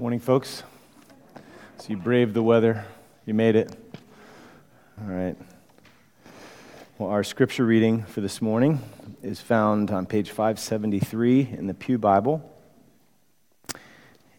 [0.00, 0.62] Morning, folks.
[1.78, 2.84] So you braved the weather.
[3.26, 3.76] You made it.
[5.00, 5.36] All right.
[6.98, 8.80] Well, our scripture reading for this morning
[9.24, 12.48] is found on page 573 in the Pew Bible.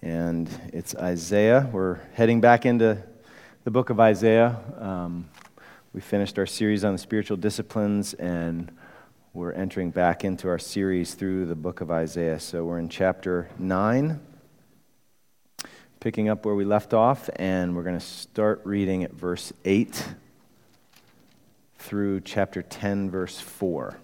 [0.01, 1.69] And it's Isaiah.
[1.73, 3.03] We're heading back into
[3.65, 4.57] the book of Isaiah.
[4.79, 5.29] Um,
[5.91, 8.71] we finished our series on the spiritual disciplines, and
[9.33, 12.39] we're entering back into our series through the book of Isaiah.
[12.39, 14.21] So we're in chapter 9
[15.99, 20.15] picking up where we left off, and we're going to start reading at verse 8
[21.77, 23.97] through chapter 10, verse 4.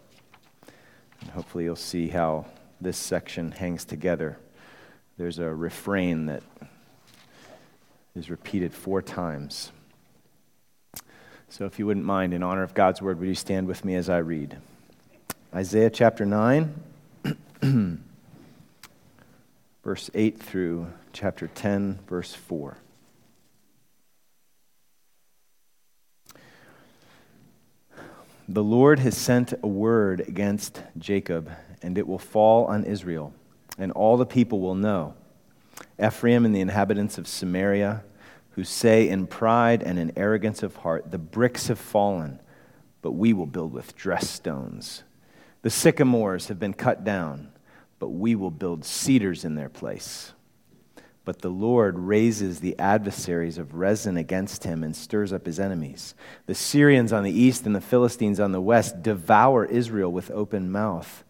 [1.21, 2.48] And hopefully, you'll see how
[2.81, 4.38] this section hangs together.
[5.18, 6.44] There's a refrain that
[8.13, 9.71] is repeated four times.
[11.48, 13.96] So, if you wouldn't mind, in honor of God's word, would you stand with me
[13.96, 14.57] as I read?
[15.54, 16.76] Isaiah chapter 9,
[19.84, 22.78] verse 8 through chapter 10, verse 4.
[28.49, 31.49] The Lord has sent a word against Jacob,
[31.82, 33.34] and it will fall on Israel,
[33.77, 35.16] and all the people will know.
[36.04, 38.04] Ephraim and the inhabitants of Samaria,
[38.52, 42.41] who say in pride and in arrogance of heart, The bricks have fallen,
[43.02, 45.04] but we will build with dress stones.
[45.62, 47.54] The sycamores have been cut down,
[48.00, 50.34] but we will build cedars in their place.
[51.26, 56.13] But the Lord raises the adversaries of Rezin against him and stirs up his enemies.
[56.45, 60.71] The Syrians on the east and the Philistines on the west devour Israel with open
[60.71, 61.23] mouth.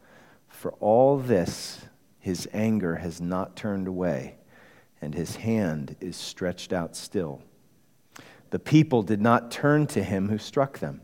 [0.50, 1.86] For all this,
[2.20, 4.36] his anger has not turned away,
[5.02, 7.42] and his hand is stretched out still.
[8.50, 11.02] The people did not turn to him who struck them,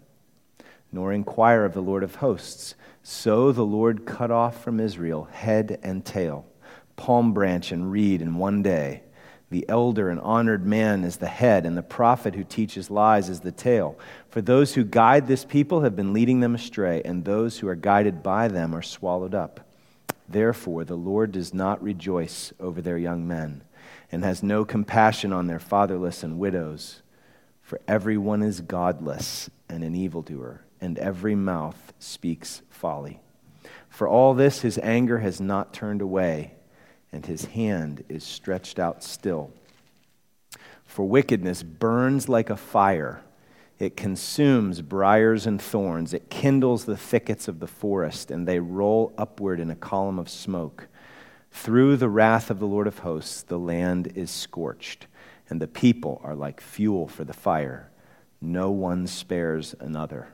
[0.91, 2.75] nor inquire of the Lord of hosts.
[3.03, 6.45] So the Lord cut off from Israel head and tail
[7.01, 9.01] palm branch and reed in one day.
[9.49, 13.39] The elder and honored man is the head, and the prophet who teaches lies is
[13.39, 13.97] the tail.
[14.29, 17.75] For those who guide this people have been leading them astray, and those who are
[17.75, 19.61] guided by them are swallowed up.
[20.29, 23.63] Therefore, the Lord does not rejoice over their young men,
[24.11, 27.01] and has no compassion on their fatherless and widows.
[27.63, 33.21] For everyone is godless and an evildoer, and every mouth speaks folly.
[33.89, 36.53] For all this, his anger has not turned away
[37.11, 39.51] and his hand is stretched out still.
[40.85, 43.21] For wickedness burns like a fire.
[43.79, 46.13] It consumes briars and thorns.
[46.13, 50.29] It kindles the thickets of the forest, and they roll upward in a column of
[50.29, 50.87] smoke.
[51.51, 55.07] Through the wrath of the Lord of hosts, the land is scorched,
[55.49, 57.89] and the people are like fuel for the fire.
[58.39, 60.27] No one spares another.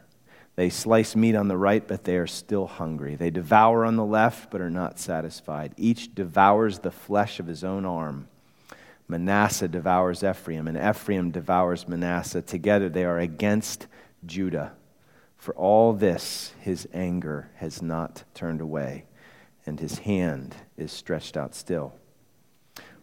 [0.57, 3.15] They slice meat on the right, but they are still hungry.
[3.15, 5.75] They devour on the left, but are not satisfied.
[5.77, 8.27] Each devours the flesh of his own arm.
[9.07, 12.41] Manasseh devours Ephraim, and Ephraim devours Manasseh.
[12.41, 13.85] Together they are against
[14.25, 14.73] Judah.
[15.37, 19.05] For all this, his anger has not turned away,
[19.63, 21.93] and his hand is stretched out still.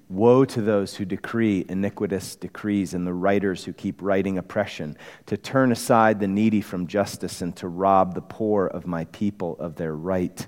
[0.09, 5.37] Woe to those who decree iniquitous decrees and the writers who keep writing oppression, to
[5.37, 9.77] turn aside the needy from justice and to rob the poor of my people of
[9.77, 10.47] their right,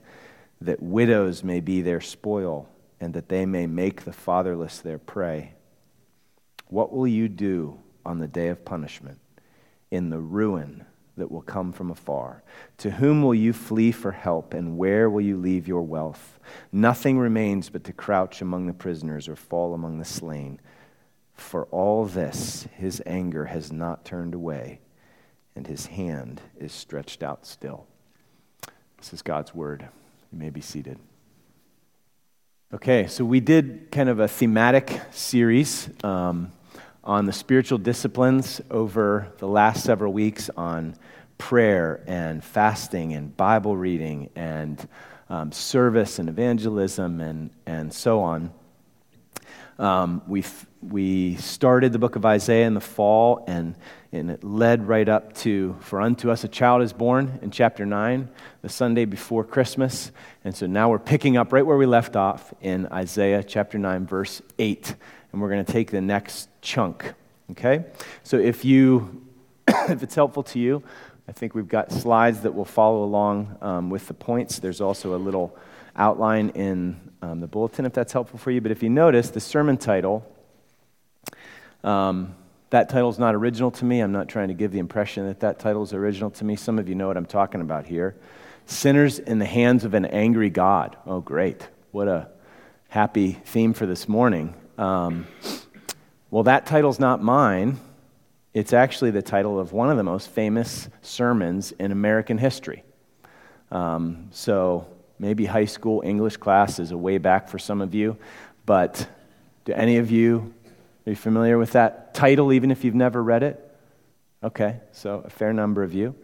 [0.61, 2.69] that widows may be their spoil
[3.01, 5.55] and that they may make the fatherless their prey.
[6.69, 9.19] What will you do on the day of punishment
[9.91, 10.85] in the ruin
[11.17, 12.43] that will come from afar?
[12.79, 16.39] To whom will you flee for help, and where will you leave your wealth?
[16.73, 20.61] Nothing remains but to crouch among the prisoners or fall among the slain.
[21.35, 24.81] For all this, his anger has not turned away,
[25.55, 27.87] and his hand is stretched out still.
[28.99, 29.89] This is God's word.
[30.33, 30.99] You may be seated.
[32.75, 35.89] Okay, so we did kind of a thematic series.
[36.03, 36.51] Um,
[37.07, 40.97] on the spiritual disciplines over the last several weeks on
[41.39, 44.89] prayer and fasting and Bible reading and
[45.31, 48.53] um, service and evangelism and, and so on.
[49.79, 50.43] Um, we
[50.83, 53.75] we started the book of Isaiah in the fall, and,
[54.13, 57.85] and it led right up to For unto us a child is born in chapter
[57.85, 58.29] 9,
[58.63, 60.13] the Sunday before Christmas.
[60.45, 64.07] And so now we're picking up right where we left off in Isaiah chapter 9,
[64.07, 64.95] verse 8
[65.37, 67.13] and we're going to take the next chunk.
[67.51, 67.85] Okay?
[68.23, 69.23] So if you
[69.69, 70.83] if it's helpful to you,
[71.29, 74.61] I think we've got slides that will follow along um, with the points.
[74.61, 75.55] There's also a little
[75.95, 78.63] outline in um, the bulletin if that's helpful for you.
[78.63, 80.27] But if you notice, the sermon title,
[81.85, 82.35] um,
[82.71, 84.01] that title is not original to me.
[84.01, 86.57] I'm not trying to give the impression that that title is original to me.
[86.57, 88.17] Some of you know what I'm talking about here.
[88.65, 90.97] Sinners in the hands of an angry God.
[91.05, 91.69] Oh, great.
[91.91, 92.31] What a
[92.89, 94.55] happy theme for this morning.
[94.79, 95.27] Um,
[96.31, 97.79] well, that title's not mine.
[98.53, 102.85] It's actually the title of one of the most famous sermons in American history.
[103.71, 104.87] Um, so
[105.19, 108.17] maybe high school English class is a way back for some of you,
[108.65, 109.09] but
[109.65, 110.55] do any of you
[111.07, 113.63] are you familiar with that title, even if you've never read it?
[114.43, 116.17] Okay, so a fair number of you.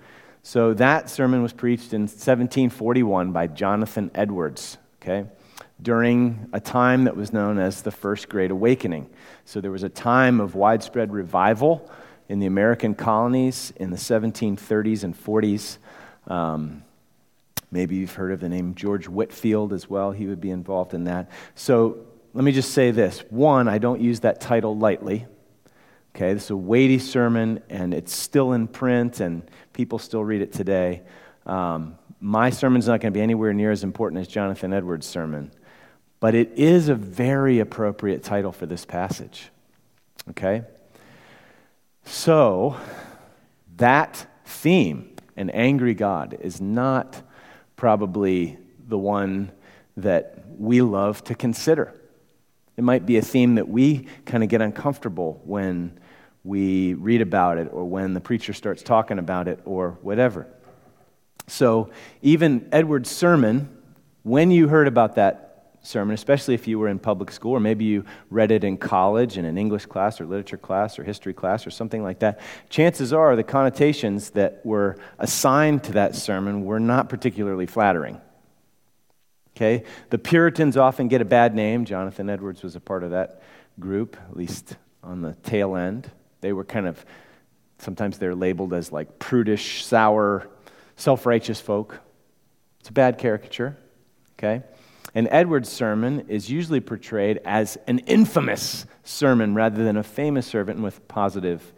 [0.43, 5.27] So that sermon was preached in 1741 by Jonathan Edwards, okay,
[5.83, 9.11] during a time that was known as the First Great Awakening.
[9.45, 11.91] So there was a time of widespread revival
[12.29, 15.79] in the American colonies in the 1730s and 40s.
[16.29, 16.85] Um,
[17.71, 20.13] maybe you've heard of the name George Whitefield as well.
[20.13, 21.31] He would be involved in that.
[21.55, 21.99] So
[22.33, 23.21] let me just say this.
[23.31, 25.27] One, I don't use that title lightly.
[26.15, 29.43] Okay, this is a weighty sermon, and it's still in print, and
[29.73, 31.03] people still read it today.
[31.47, 35.51] Um, my sermon's not going to be anywhere near as important as Jonathan Edwards' sermon,
[36.23, 39.51] but it is a very appropriate title for this passage.
[40.31, 40.63] Okay?
[42.05, 42.77] So,
[43.75, 47.21] that theme, an angry God, is not
[47.75, 49.51] probably the one
[49.97, 51.93] that we love to consider.
[52.77, 55.99] It might be a theme that we kind of get uncomfortable when
[56.45, 60.47] we read about it or when the preacher starts talking about it or whatever.
[61.49, 61.91] So,
[62.23, 63.77] even Edward's sermon,
[64.23, 65.52] when you heard about that
[65.83, 69.37] sermon, especially if you were in public school or maybe you read it in college
[69.37, 72.41] in an English class or literature class or history class or something like that,
[72.71, 78.21] chances are the connotations that were assigned to that sermon were not particularly flattering.
[79.57, 79.85] Okay?
[80.11, 81.85] The Puritans often get a bad name.
[81.85, 83.43] Jonathan Edwards was a part of that
[83.79, 86.11] group, at least on the tail end.
[86.41, 87.05] They were kind of,
[87.79, 90.49] sometimes they're labeled as like prudish, sour,
[90.97, 92.01] self righteous folk.
[92.81, 93.77] It's a bad caricature,
[94.39, 94.63] okay?
[95.15, 100.83] And Edward's sermon is usually portrayed as an infamous sermon rather than a famous sermon
[100.83, 101.73] with positive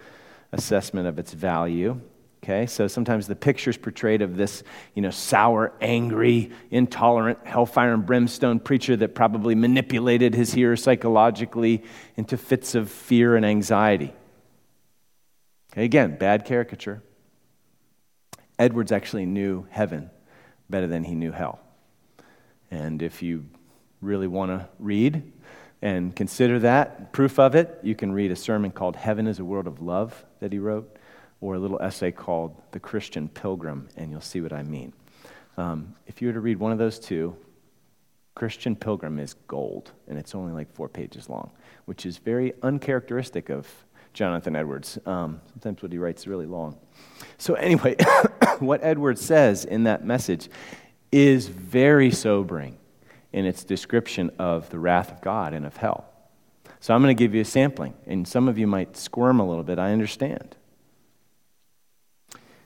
[0.53, 2.01] assessment of its value.
[2.45, 4.63] Okay, so sometimes the picture's portrayed of this,
[4.95, 11.83] you know, sour, angry, intolerant, hellfire and brimstone preacher that probably manipulated his hearers psychologically
[12.17, 14.13] into fits of fear and anxiety.
[15.73, 17.03] Okay, again, bad caricature.
[18.59, 20.11] Edwards actually knew heaven
[20.69, 21.64] better than he knew hell.
[22.75, 23.47] And if you
[24.01, 25.33] really want to read
[25.81, 29.45] and consider that, proof of it, you can read a sermon called Heaven is a
[29.45, 30.97] World of Love that he wrote,
[31.41, 34.93] or a little essay called The Christian Pilgrim, and you'll see what I mean.
[35.57, 37.37] Um, if you were to read one of those two,
[38.35, 41.53] Christian Pilgrim is gold, and it's only like four pages long,
[41.85, 43.69] which is very uncharacteristic of
[44.15, 44.99] Jonathan Edwards.
[45.07, 46.77] Um, sometimes what he writes is really long.
[47.39, 47.95] So, anyway,
[48.59, 50.49] what Edwards says in that message
[51.15, 52.77] is very sobering
[53.33, 56.05] in its description of the wrath of God and of hell.
[56.81, 59.47] So, I'm going to give you a sampling, and some of you might squirm a
[59.47, 59.79] little bit.
[59.79, 60.57] I understand.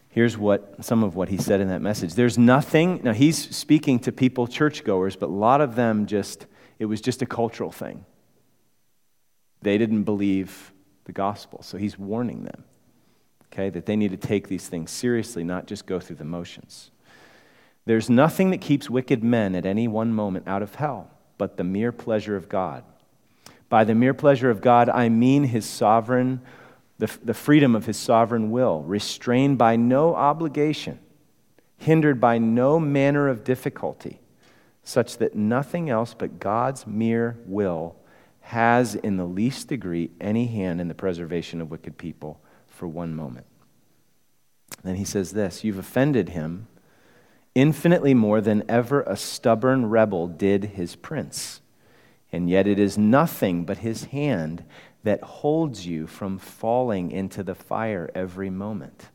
[0.09, 2.15] Here's what some of what he said in that message.
[2.15, 6.47] There's nothing, now he's speaking to people, churchgoers, but a lot of them just,
[6.79, 8.05] it was just a cultural thing.
[9.63, 10.73] They didn't believe
[11.05, 11.63] the gospel.
[11.63, 12.65] So he's warning them,
[13.53, 16.91] okay, that they need to take these things seriously, not just go through the motions.
[17.89, 21.65] There's nothing that keeps wicked men at any one moment out of hell but the
[21.65, 22.85] mere pleasure of God.
[23.71, 26.43] By the mere pleasure of God, I mean his sovereign,
[26.99, 30.99] the, the freedom of his sovereign will, restrained by no obligation,
[31.79, 34.21] hindered by no manner of difficulty,
[34.85, 37.97] such that nothing else but God's mere will
[38.41, 43.15] has in the least degree any hand in the preservation of wicked people for one
[43.17, 43.47] moment.
[44.85, 46.67] Then he says this You've offended him
[47.61, 51.61] infinitely more than ever a stubborn rebel did his prince.
[52.31, 54.65] And yet it is nothing but his hand
[55.03, 59.09] that holds you from falling into the fire every moment.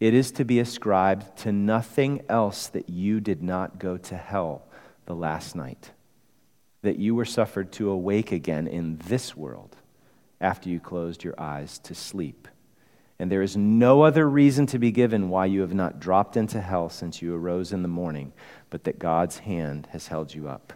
[0.00, 4.62] It is to be ascribed to nothing else that you did not go to hell
[5.06, 5.90] the last night
[6.82, 9.76] that you were suffered to awake again in this world
[10.40, 12.46] after you closed your eyes to sleep.
[13.18, 16.60] And there is no other reason to be given why you have not dropped into
[16.60, 18.32] hell since you arose in the morning,
[18.70, 20.72] but that God's hand has held you up.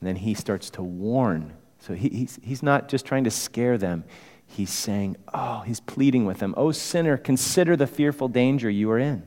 [0.00, 1.54] And then he starts to warn.
[1.80, 4.04] So he, he's, he's not just trying to scare them,
[4.46, 8.98] he's saying, Oh, he's pleading with them, Oh, sinner, consider the fearful danger you are
[8.98, 9.24] in.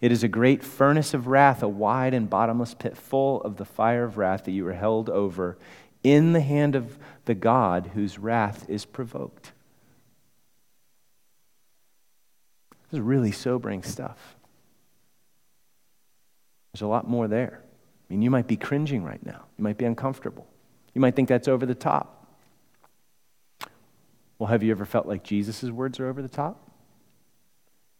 [0.00, 3.64] It is a great furnace of wrath, a wide and bottomless pit full of the
[3.64, 5.58] fire of wrath that you are held over
[6.02, 9.52] in the hand of the God whose wrath is provoked.
[12.94, 14.36] This is really sobering stuff.
[16.72, 17.60] There's a lot more there.
[17.60, 20.46] I mean, you might be cringing right now, you might be uncomfortable.
[20.94, 22.28] You might think that's over the top.
[24.38, 26.70] Well, have you ever felt like Jesus' words are over the top?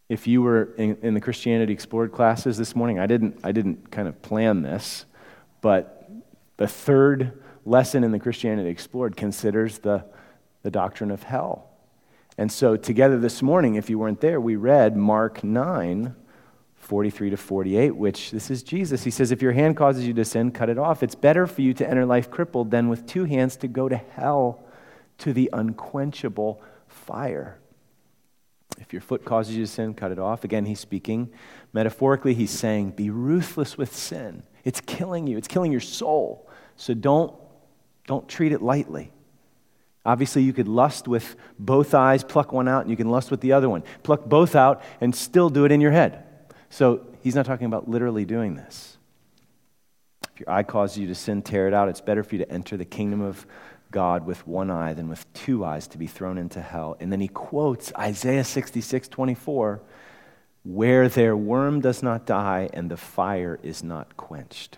[0.07, 3.91] If you were in, in, the Christianity Explored classes this morning, I didn't, I didn't
[3.91, 5.05] kind of plan this,
[5.59, 6.09] but
[6.55, 10.05] the third lesson in the Christianity Explored considers the,
[10.63, 11.74] the doctrine of hell.
[12.37, 16.15] And so, together this morning, if you weren't there, we read Mark 9,
[16.75, 19.03] 43 to 48, which this is Jesus.
[19.03, 21.01] He says, If your hand causes you to sin, cut it off.
[21.01, 23.95] It's better for you to enter life crippled than with two hands to go to
[23.95, 24.63] hell
[25.19, 27.57] to the unquenchable fire.
[28.79, 30.43] If your foot causes you to sin, cut it off.
[30.43, 31.31] Again, he's speaking.
[31.71, 34.43] Metaphorically, he's saying, Be ruthless with sin.
[34.65, 36.49] It's killing you, it's killing your soul.
[36.75, 37.33] So don't,
[38.07, 39.13] don't treat it lightly.
[40.05, 43.41] Obviously, you could lust with both eyes, pluck one out, and you can lust with
[43.41, 43.83] the other one.
[44.03, 46.23] Pluck both out and still do it in your head.
[46.69, 48.97] So he's not talking about literally doing this.
[50.33, 51.89] If your eye causes you to sin, tear it out.
[51.89, 53.47] It's better for you to enter the kingdom of
[53.89, 56.97] God with one eye than with two eyes to be thrown into hell.
[56.99, 59.81] And then he quotes Isaiah 66 24,
[60.63, 64.77] where their worm does not die and the fire is not quenched.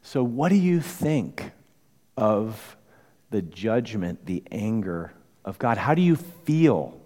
[0.00, 1.52] So, what do you think
[2.16, 2.76] of
[3.32, 5.12] the judgment, the anger
[5.44, 5.76] of God?
[5.76, 7.00] How do you feel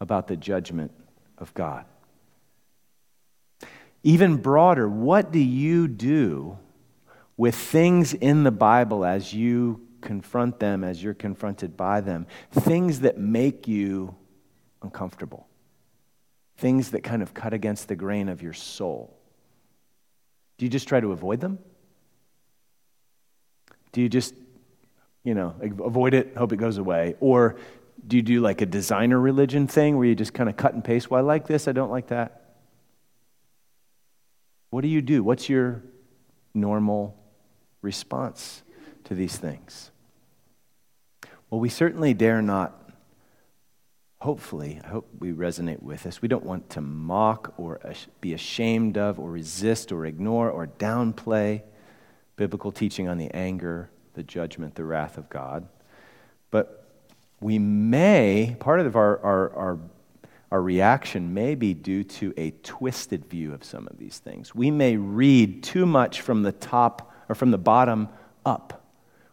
[0.00, 0.92] about the judgment
[1.38, 1.86] of God?
[4.04, 6.58] Even broader, what do you do
[7.36, 13.00] with things in the Bible as you confront them, as you're confronted by them, things
[13.00, 14.14] that make you
[14.82, 15.48] uncomfortable,
[16.58, 19.18] things that kind of cut against the grain of your soul.
[20.58, 21.58] Do you just try to avoid them?
[23.92, 24.34] Do you just,
[25.24, 27.16] you know, avoid it, hope it goes away?
[27.18, 27.56] Or
[28.06, 30.84] do you do like a designer religion thing where you just kind of cut and
[30.84, 31.10] paste?
[31.10, 32.42] Well, I like this, I don't like that.
[34.70, 35.22] What do you do?
[35.22, 35.82] What's your
[36.52, 37.16] normal
[37.80, 38.62] response
[39.04, 39.90] to these things?
[41.48, 42.90] Well, we certainly dare not,
[44.20, 46.20] hopefully, I hope we resonate with this.
[46.20, 47.80] We don't want to mock or
[48.20, 51.62] be ashamed of or resist or ignore or downplay
[52.36, 55.68] biblical teaching on the anger, the judgment, the wrath of God.
[56.50, 56.88] But
[57.40, 59.78] we may, part of our, our, our
[60.54, 64.54] our reaction may be due to a twisted view of some of these things.
[64.54, 68.08] We may read too much from the top or from the bottom
[68.46, 68.86] up.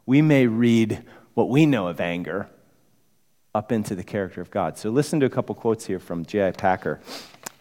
[0.08, 1.04] We may read
[1.36, 2.50] what we know of anger
[3.54, 4.80] up into the character of God.
[4.80, 6.54] So listen to a couple quotes here from J.I.
[6.54, 7.00] Packer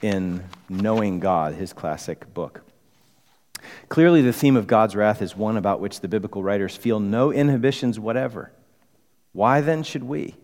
[0.00, 2.62] in Knowing God, his classic book.
[3.88, 7.32] Clearly, the theme of God's wrath is one about which the biblical writers feel no
[7.32, 8.52] inhibitions whatever.
[9.32, 10.36] Why then should we?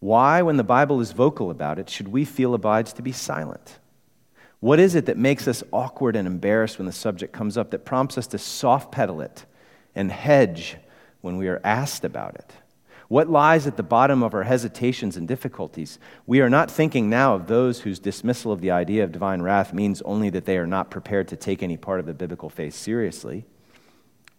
[0.00, 3.78] Why, when the Bible is vocal about it, should we feel obliged to be silent?
[4.60, 7.84] What is it that makes us awkward and embarrassed when the subject comes up, that
[7.84, 9.44] prompts us to soft pedal it
[9.94, 10.76] and hedge
[11.20, 12.52] when we are asked about it?
[13.12, 15.98] What lies at the bottom of our hesitations and difficulties?
[16.26, 19.74] We are not thinking now of those whose dismissal of the idea of divine wrath
[19.74, 22.72] means only that they are not prepared to take any part of the biblical faith
[22.72, 23.44] seriously.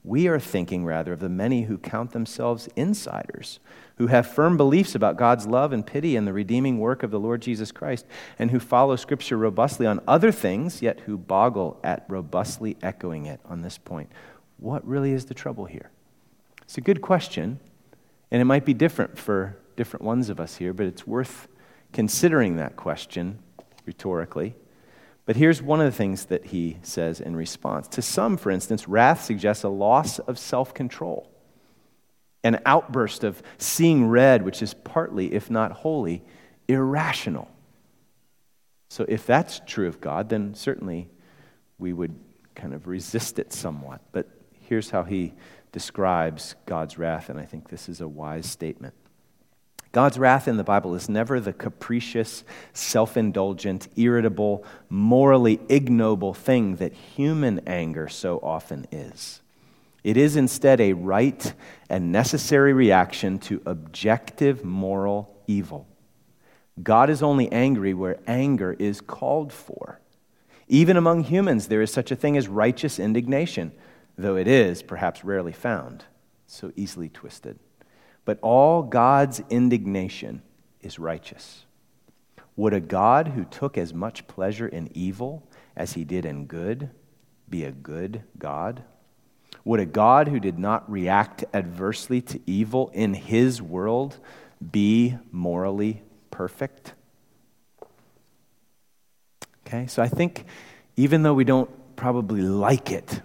[0.03, 3.59] We are thinking rather of the many who count themselves insiders,
[3.97, 7.19] who have firm beliefs about God's love and pity and the redeeming work of the
[7.19, 8.07] Lord Jesus Christ,
[8.39, 13.39] and who follow Scripture robustly on other things, yet who boggle at robustly echoing it
[13.45, 14.11] on this point.
[14.57, 15.91] What really is the trouble here?
[16.63, 17.59] It's a good question,
[18.33, 21.47] and it might be different for different ones of us here, but it's worth
[21.93, 23.37] considering that question
[23.85, 24.55] rhetorically.
[25.27, 27.87] But here's one of the things that he says in response.
[27.89, 31.29] To some, for instance, wrath suggests a loss of self control,
[32.43, 36.23] an outburst of seeing red, which is partly, if not wholly,
[36.67, 37.47] irrational.
[38.89, 41.07] So, if that's true of God, then certainly
[41.77, 42.19] we would
[42.55, 44.01] kind of resist it somewhat.
[44.11, 44.27] But
[44.59, 45.33] here's how he
[45.73, 48.93] describes God's wrath, and I think this is a wise statement.
[49.91, 56.77] God's wrath in the Bible is never the capricious, self indulgent, irritable, morally ignoble thing
[56.77, 59.41] that human anger so often is.
[60.03, 61.53] It is instead a right
[61.89, 65.87] and necessary reaction to objective moral evil.
[66.81, 69.99] God is only angry where anger is called for.
[70.67, 73.71] Even among humans, there is such a thing as righteous indignation,
[74.17, 76.05] though it is perhaps rarely found,
[76.48, 77.60] so easily twisted.
[78.25, 80.41] But all God's indignation
[80.82, 81.65] is righteous.
[82.55, 86.89] Would a God who took as much pleasure in evil as he did in good
[87.50, 88.84] be a good God?
[89.65, 94.20] Would a God who did not react adversely to evil in his world
[94.72, 96.93] be morally perfect?
[99.65, 100.46] Okay, so I think
[100.96, 103.22] even though we don't probably like it,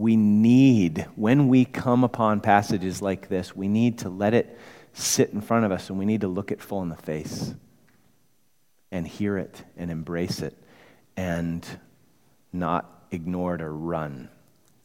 [0.00, 4.58] we need, when we come upon passages like this, we need to let it
[4.94, 7.54] sit in front of us and we need to look it full in the face
[8.90, 10.56] and hear it and embrace it
[11.18, 11.66] and
[12.50, 14.30] not ignore it or run.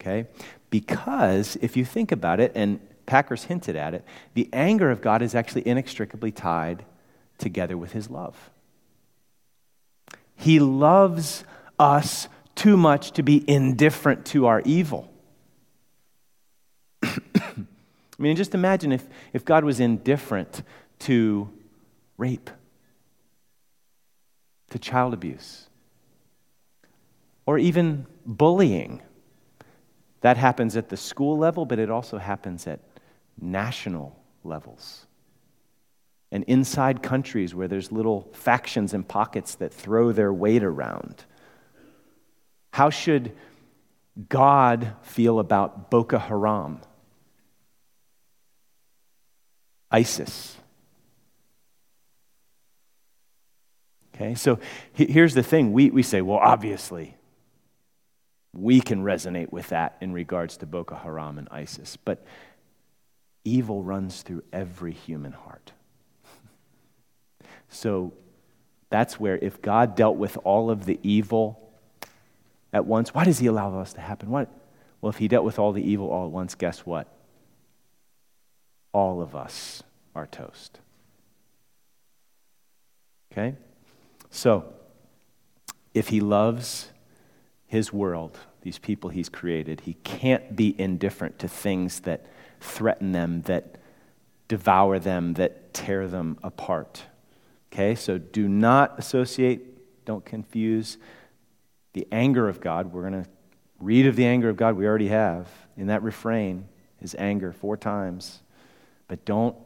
[0.02, 0.28] Okay?
[0.70, 4.04] Because if you think about it, and Packer's hinted at it,
[4.34, 6.84] the anger of God is actually inextricably tied
[7.38, 8.50] together with his love.
[10.36, 11.46] He loves
[11.80, 15.12] us too much to be indifferent to our evil.
[17.04, 17.12] I
[18.18, 20.64] mean, just imagine if, if God was indifferent
[21.00, 21.50] to
[22.18, 22.50] rape,
[24.70, 25.68] to child abuse,
[27.46, 29.02] or even bullying.
[30.22, 32.80] That happens at the school level, but it also happens at
[33.40, 35.06] national levels.
[36.32, 41.26] And inside countries where there's little factions and pockets that throw their weight around.
[42.76, 43.32] How should
[44.28, 46.82] God feel about Boko Haram?
[49.90, 50.58] ISIS.
[54.14, 54.60] Okay, so
[54.92, 57.16] here's the thing we, we say, well, obviously,
[58.52, 61.96] we can resonate with that in regards to Boko Haram and ISIS.
[61.96, 62.26] But
[63.46, 65.72] evil runs through every human heart.
[67.70, 68.12] so
[68.90, 71.65] that's where, if God dealt with all of the evil
[72.76, 74.30] at once, why does He allow us to happen?
[74.30, 74.50] What?
[75.00, 77.08] Well, if He dealt with all the evil all at once, guess what?
[78.92, 79.82] All of us
[80.14, 80.82] are toast.
[83.32, 83.56] Okay?
[84.30, 84.74] So,
[85.94, 86.92] if He loves
[87.66, 92.26] His world, these people He's created, He can't be indifferent to things that
[92.60, 93.78] threaten them, that
[94.50, 97.04] devour them, that tear them apart.
[97.72, 100.98] Okay, so do not associate, don't confuse
[101.96, 102.94] the anger of God.
[102.94, 103.30] We're going to
[103.80, 107.76] read of the anger of God, we already have in that refrain, his anger four
[107.76, 108.42] times.
[109.08, 109.58] But don't,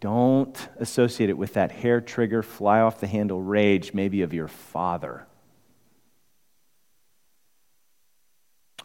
[0.00, 4.48] don't associate it with that hair trigger, fly off the handle rage, maybe of your
[4.48, 5.26] father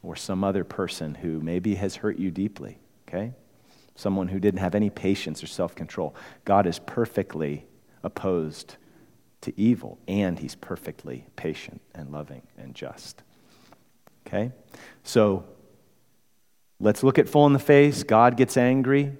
[0.01, 2.79] or some other person who maybe has hurt you deeply.
[3.07, 3.33] Okay?
[3.95, 6.15] someone who didn't have any patience or self control.
[6.45, 7.65] God is perfectly
[8.03, 8.75] opposed
[9.41, 13.23] to evil, and he's perfectly patient and loving and just.
[14.27, 14.51] Okay?
[15.03, 15.45] So
[16.79, 18.03] let's look at full in the face.
[18.03, 19.11] God gets angry,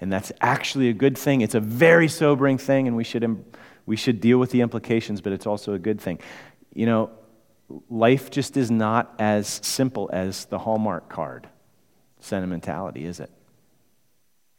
[0.00, 1.42] and that's actually a good thing.
[1.42, 3.44] It's a very sobering thing, and we should,
[3.84, 6.18] we should deal with the implications, but it's also a good thing.
[6.74, 7.10] You know,
[7.90, 11.48] life just is not as simple as the Hallmark card
[12.20, 13.30] sentimentality, is it?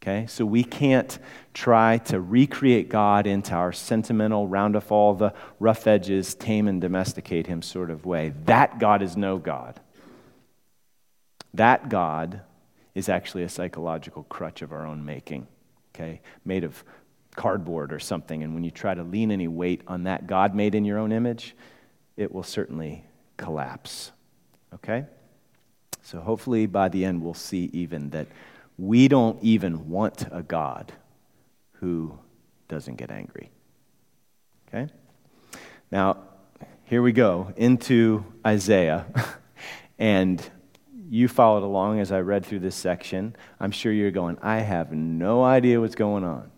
[0.08, 0.26] Okay?
[0.28, 1.20] So we can't
[1.54, 6.80] try to recreate God into our sentimental, round off all the rough edges, tame and
[6.80, 8.32] domesticate him sort of way.
[8.46, 9.82] That God is no God.
[11.54, 12.40] That God
[12.96, 15.46] is actually a psychological crutch of our own making,
[15.94, 16.22] okay?
[16.46, 16.86] Made of
[17.36, 18.44] cardboard or something.
[18.44, 21.12] And when you try to lean any weight on that God made in your own
[21.12, 21.54] image,
[22.16, 23.04] it will certainly
[23.36, 24.14] collapse,
[24.74, 25.06] okay?
[26.02, 28.28] So hopefully by the end, we'll see even that
[28.78, 30.92] we don't even want a God
[31.74, 32.18] who
[32.68, 33.50] doesn't get angry.
[34.68, 34.92] Okay?
[35.92, 36.18] Now,
[36.84, 39.06] here we go into Isaiah.
[40.00, 40.48] and
[41.10, 43.36] you followed along as I read through this section.
[43.60, 46.52] I'm sure you're going, I have no idea what's going on.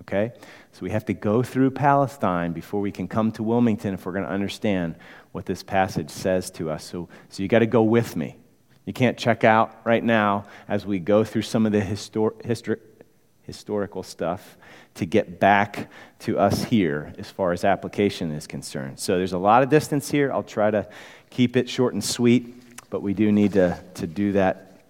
[0.00, 0.32] Okay?
[0.72, 4.12] So we have to go through Palestine before we can come to Wilmington if we're
[4.12, 4.96] going to understand
[5.32, 6.84] what this passage says to us.
[6.84, 8.36] So, so you got to go with me.
[8.84, 12.80] You can't check out right now as we go through some of the histor- histor-
[13.42, 14.56] historical stuff
[14.94, 18.98] to get back to us here as far as application is concerned.
[18.98, 20.32] So there's a lot of distance here.
[20.32, 20.88] I'll try to
[21.30, 24.82] keep it short and sweet, but we do need to, to do that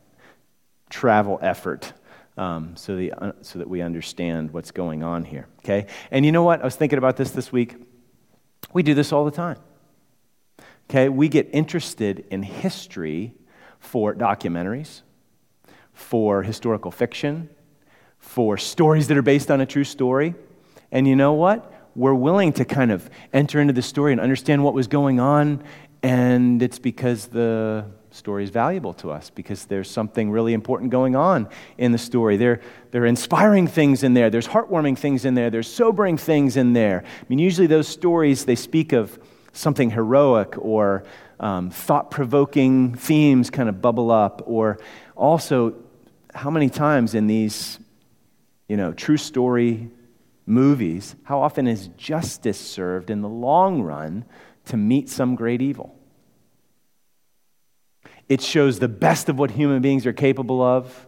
[0.90, 1.92] travel effort
[2.36, 5.46] um, so, the, uh, so that we understand what's going on here.
[5.60, 5.86] Okay?
[6.10, 6.60] And you know what?
[6.60, 7.76] I was thinking about this this week.
[8.72, 9.58] We do this all the time.
[10.90, 11.08] Okay?
[11.08, 13.34] We get interested in history
[13.84, 15.02] for documentaries,
[15.92, 17.48] for historical fiction,
[18.18, 20.34] for stories that are based on a true story.
[20.90, 21.72] And you know what?
[21.94, 25.62] We're willing to kind of enter into the story and understand what was going on,
[26.02, 31.14] and it's because the story is valuable to us because there's something really important going
[31.14, 32.36] on in the story.
[32.36, 36.56] There, there are inspiring things in there, there's heartwarming things in there, there's sobering things
[36.56, 37.04] in there.
[37.04, 39.18] I mean, usually those stories, they speak of
[39.52, 41.04] something heroic or
[41.40, 44.78] um, thought provoking themes kind of bubble up, or
[45.16, 45.74] also
[46.34, 47.78] how many times in these,
[48.68, 49.90] you know, true story
[50.46, 54.24] movies, how often is justice served in the long run
[54.66, 55.98] to meet some great evil?
[58.28, 61.06] It shows the best of what human beings are capable of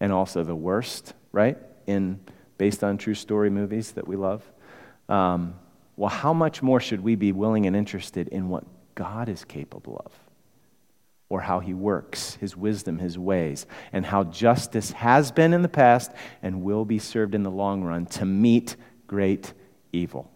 [0.00, 1.58] and also the worst, right?
[1.86, 2.20] In
[2.56, 4.42] based on true story movies that we love.
[5.08, 5.54] Um,
[5.96, 8.64] well, how much more should we be willing and interested in what
[9.00, 10.12] God is capable of?
[11.30, 15.70] Or how he works, his wisdom, his ways, and how justice has been in the
[15.70, 16.10] past
[16.42, 19.54] and will be served in the long run to meet great
[19.90, 20.30] evil.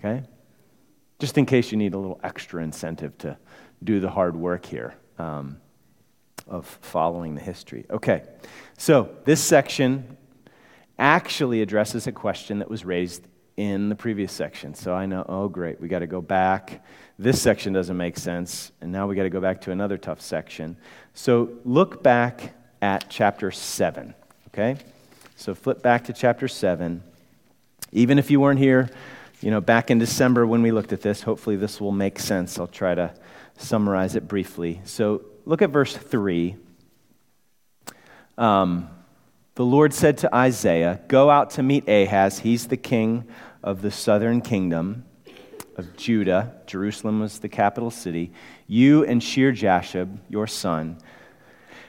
[0.00, 0.24] Okay?
[1.20, 3.38] Just in case you need a little extra incentive to
[3.84, 5.58] do the hard work here um,
[6.48, 7.86] of following the history.
[7.90, 8.24] Okay,
[8.76, 10.16] so this section
[10.98, 13.28] actually addresses a question that was raised
[13.58, 14.72] in the previous section.
[14.72, 16.84] So I know, oh, great, we got to go back.
[17.18, 20.20] This section doesn't make sense, and now we got to go back to another tough
[20.20, 20.76] section.
[21.12, 24.14] So look back at chapter 7,
[24.48, 24.76] okay?
[25.34, 27.02] So flip back to chapter 7.
[27.90, 28.90] Even if you weren't here,
[29.40, 32.60] you know, back in December when we looked at this, hopefully this will make sense.
[32.60, 33.12] I'll try to
[33.56, 34.80] summarize it briefly.
[34.84, 36.54] So look at verse 3.
[38.36, 38.88] Um,
[39.56, 42.38] the Lord said to Isaiah, Go out to meet Ahaz.
[42.38, 43.26] He's the king
[43.62, 45.04] of the southern kingdom
[45.76, 46.54] of Judah.
[46.66, 48.32] Jerusalem was the capital city.
[48.66, 50.98] You and Shear Jashub, your son,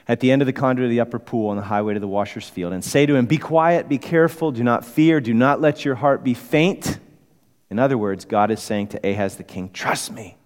[0.08, 2.08] at the end of the conduit of the upper pool on the highway to the
[2.08, 5.60] washer's field, and say to him, Be quiet, be careful, do not fear, do not
[5.60, 6.98] let your heart be faint.
[7.70, 10.36] In other words, God is saying to Ahaz the king, Trust me.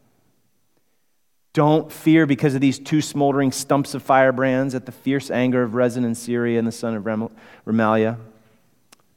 [1.54, 5.74] Don't fear because of these two smoldering stumps of firebrands at the fierce anger of
[5.74, 7.04] Rezin and Syria and the son of
[7.64, 8.18] Remaliah.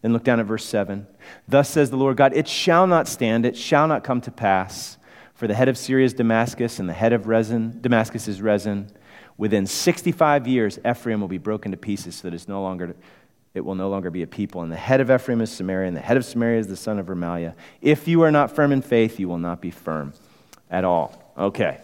[0.02, 1.08] Then look down at verse 7.
[1.48, 4.98] Thus says the Lord God, It shall not stand, it shall not come to pass.
[5.34, 8.90] For the head of Syria is Damascus, and the head of Rezin, Damascus is Rezin.
[9.38, 12.96] Within 65 years, Ephraim will be broken to pieces so that it's no longer,
[13.54, 14.64] it will no longer be a people.
[14.64, 16.98] And the head of Ephraim is Samaria, and the head of Samaria is the son
[16.98, 17.54] of Remaliah.
[17.82, 20.14] If you are not firm in faith, you will not be firm
[20.72, 21.34] at all.
[21.38, 21.80] Okay.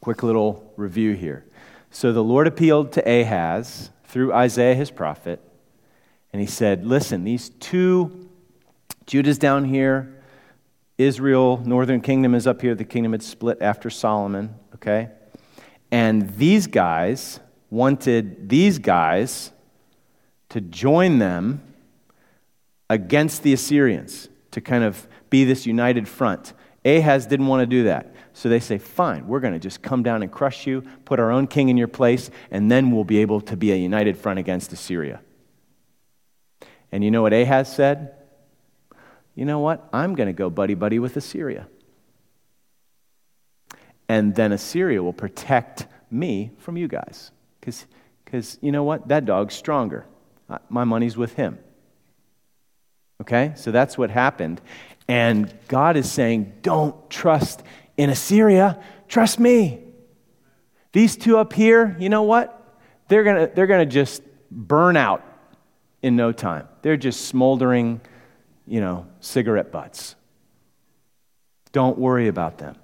[0.00, 1.44] Quick little review here.
[1.90, 5.40] So the Lord appealed to Ahaz through Isaiah his prophet,
[6.34, 8.28] and he said, Listen, these two,
[9.06, 10.20] Judah's down here,
[10.98, 12.74] Israel, northern kingdom is up here.
[12.74, 15.10] The kingdom had split after Solomon, okay?
[15.92, 17.38] And these guys
[17.70, 19.52] wanted these guys
[20.48, 21.62] to join them
[22.90, 26.52] against the Assyrians, to kind of be this united front.
[26.84, 28.12] Ahaz didn't want to do that.
[28.32, 31.30] So they say, fine, we're going to just come down and crush you, put our
[31.30, 34.40] own king in your place, and then we'll be able to be a united front
[34.40, 35.20] against Assyria.
[36.94, 38.14] And you know what Ahaz said?
[39.34, 39.88] You know what?
[39.92, 41.66] I'm going to go buddy buddy with Assyria.
[44.08, 47.32] And then Assyria will protect me from you guys.
[47.60, 49.08] Because you know what?
[49.08, 50.06] That dog's stronger.
[50.68, 51.58] My money's with him.
[53.20, 53.54] Okay?
[53.56, 54.60] So that's what happened.
[55.08, 57.64] And God is saying, don't trust
[57.96, 59.80] in Assyria, trust me.
[60.92, 62.78] These two up here, you know what?
[63.08, 65.24] They're going to they're going to just burn out
[66.04, 66.68] in no time.
[66.82, 67.98] They're just smoldering,
[68.66, 70.16] you know, cigarette butts.
[71.72, 72.76] Don't worry about them.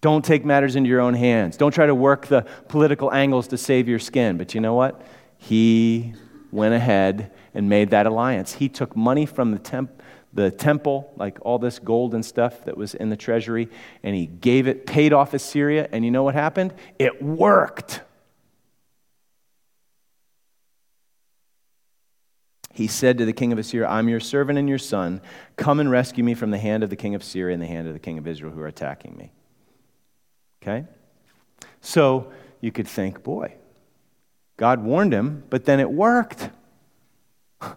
[0.00, 1.56] Don't take matters into your own hands.
[1.56, 4.36] Don't try to work the political angles to save your skin.
[4.36, 5.02] But you know what?
[5.38, 6.14] He
[6.52, 8.52] went ahead and made that alliance.
[8.52, 9.96] He took money from the temple
[10.32, 13.70] the temple, like all this gold and stuff that was in the treasury,
[14.02, 16.74] and he gave it, paid off Assyria, and you know what happened?
[16.98, 18.02] It worked.
[22.76, 25.22] He said to the king of Assyria, I'm your servant and your son.
[25.56, 27.88] Come and rescue me from the hand of the king of Syria and the hand
[27.88, 29.32] of the king of Israel who are attacking me.
[30.62, 30.84] Okay?
[31.80, 33.54] So you could think, boy,
[34.58, 36.50] God warned him, but then it worked.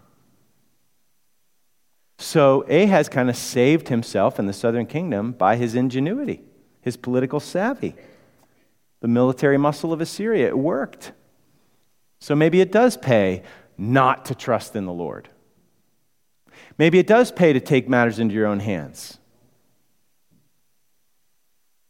[2.18, 6.42] So Ahaz kind of saved himself and the southern kingdom by his ingenuity,
[6.82, 7.94] his political savvy,
[9.00, 10.48] the military muscle of Assyria.
[10.48, 11.12] It worked.
[12.20, 13.42] So maybe it does pay
[13.80, 15.28] not to trust in the Lord.
[16.78, 19.18] Maybe it does pay to take matters into your own hands.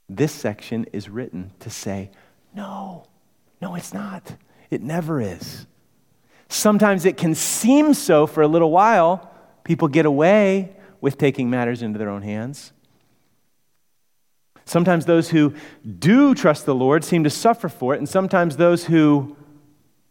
[0.09, 2.11] This section is written to say,
[2.55, 3.05] no,
[3.61, 4.37] no, it's not.
[4.70, 5.66] It never is.
[6.48, 9.31] Sometimes it can seem so for a little while
[9.70, 12.72] People get away with taking matters into their own hands.
[14.64, 15.55] Sometimes those who
[15.98, 19.37] do trust the Lord seem to suffer for it, and sometimes those who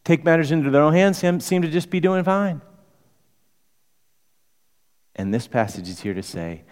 [0.03, 2.62] take matters into their own hands seem to just be doing fine.
[5.15, 6.63] And this passage is here to say,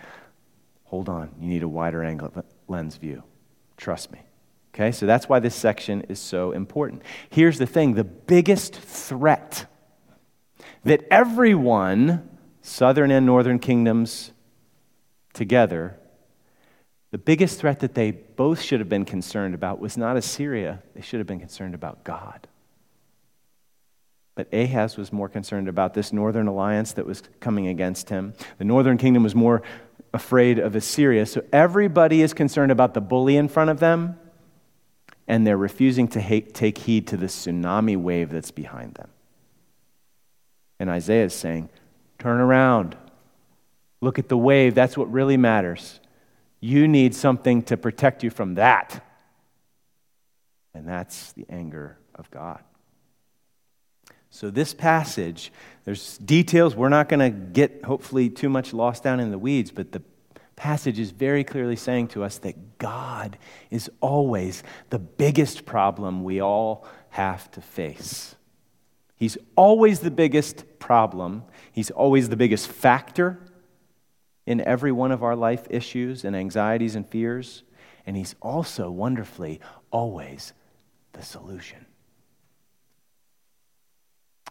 [0.85, 2.31] hold on, you need a wider angle
[2.67, 3.23] lens view.
[3.75, 4.21] Trust me.
[4.73, 7.01] Okay, so that's why this section is so important.
[7.29, 9.65] Here's the thing the biggest threat
[10.83, 12.29] that everyone
[12.61, 14.31] southern and northern kingdoms
[15.33, 15.97] together,
[17.11, 20.83] the The biggest threat that they both should have been concerned about was not Assyria,
[20.93, 22.47] they should have been concerned about God.
[24.37, 28.35] But Ahaz was more concerned about this northern alliance that was coming against him.
[28.59, 29.63] The northern kingdom was more
[30.13, 31.25] afraid of Assyria.
[31.25, 34.19] So everybody is concerned about the bully in front of them,
[35.27, 39.09] and they're refusing to hate, take heed to the tsunami wave that's behind them.
[40.79, 41.69] And Isaiah is saying,
[42.19, 42.95] Turn around.
[44.01, 44.75] Look at the wave.
[44.75, 45.99] That's what really matters.
[46.59, 49.03] You need something to protect you from that.
[50.75, 52.59] And that's the anger of God.
[54.29, 55.51] So, this passage,
[55.85, 59.71] there's details we're not going to get, hopefully, too much lost down in the weeds,
[59.71, 60.01] but the
[60.55, 63.37] passage is very clearly saying to us that God
[63.69, 68.35] is always the biggest problem we all have to face.
[69.15, 73.39] He's always the biggest problem, He's always the biggest factor
[74.45, 77.63] in every one of our life issues and anxieties and fears.
[78.05, 79.59] And He's also wonderfully
[79.91, 80.53] always
[81.13, 81.86] the solution.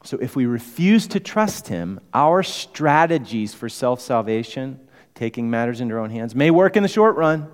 [0.04, 4.80] So if we refuse to trust Him, our strategies for self salvation,
[5.14, 7.48] taking matters into our own hands, may work in the short run.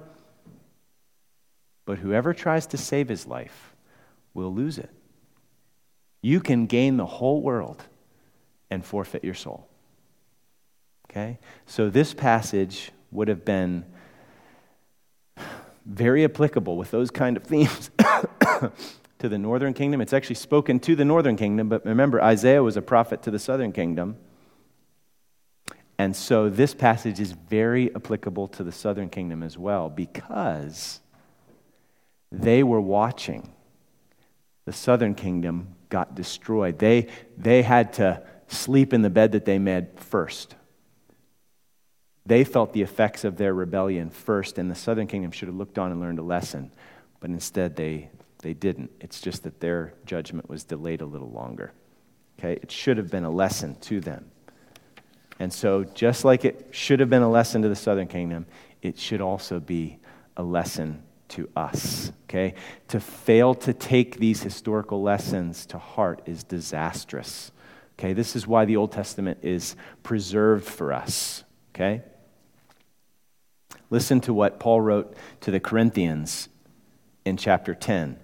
[1.84, 3.74] But whoever tries to save his life
[4.34, 4.90] will lose it.
[6.22, 7.82] You can gain the whole world
[8.70, 9.68] and forfeit your soul.
[11.10, 11.38] Okay?
[11.66, 13.84] So this passage would have been
[15.84, 17.90] very applicable with those kind of themes
[19.22, 20.00] to the northern kingdom.
[20.00, 23.38] It's actually spoken to the northern kingdom, but remember, Isaiah was a prophet to the
[23.38, 24.16] southern kingdom.
[25.96, 30.98] And so this passage is very applicable to the southern kingdom as well because
[32.32, 33.52] they were watching.
[34.64, 36.80] The southern kingdom got destroyed.
[36.80, 37.06] They,
[37.38, 40.56] they had to sleep in the bed that they made first.
[42.26, 45.78] They felt the effects of their rebellion first, and the southern kingdom should have looked
[45.78, 46.72] on and learned a lesson.
[47.20, 48.10] But instead, they,
[48.42, 48.90] they didn't.
[49.00, 51.72] It's just that their judgment was delayed a little longer.
[52.38, 52.58] Okay?
[52.60, 54.30] It should have been a lesson to them.
[55.38, 58.46] And so, just like it should have been a lesson to the southern kingdom,
[58.82, 59.98] it should also be
[60.36, 62.12] a lesson to us.
[62.24, 62.54] Okay?
[62.88, 67.52] To fail to take these historical lessons to heart is disastrous.
[67.98, 68.12] Okay?
[68.12, 71.44] This is why the Old Testament is preserved for us.
[71.74, 72.02] Okay?
[73.88, 76.48] Listen to what Paul wrote to the Corinthians
[77.24, 78.18] in chapter 10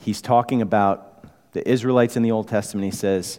[0.00, 2.84] he's talking about the Israelites in the Old Testament.
[2.84, 3.38] He says,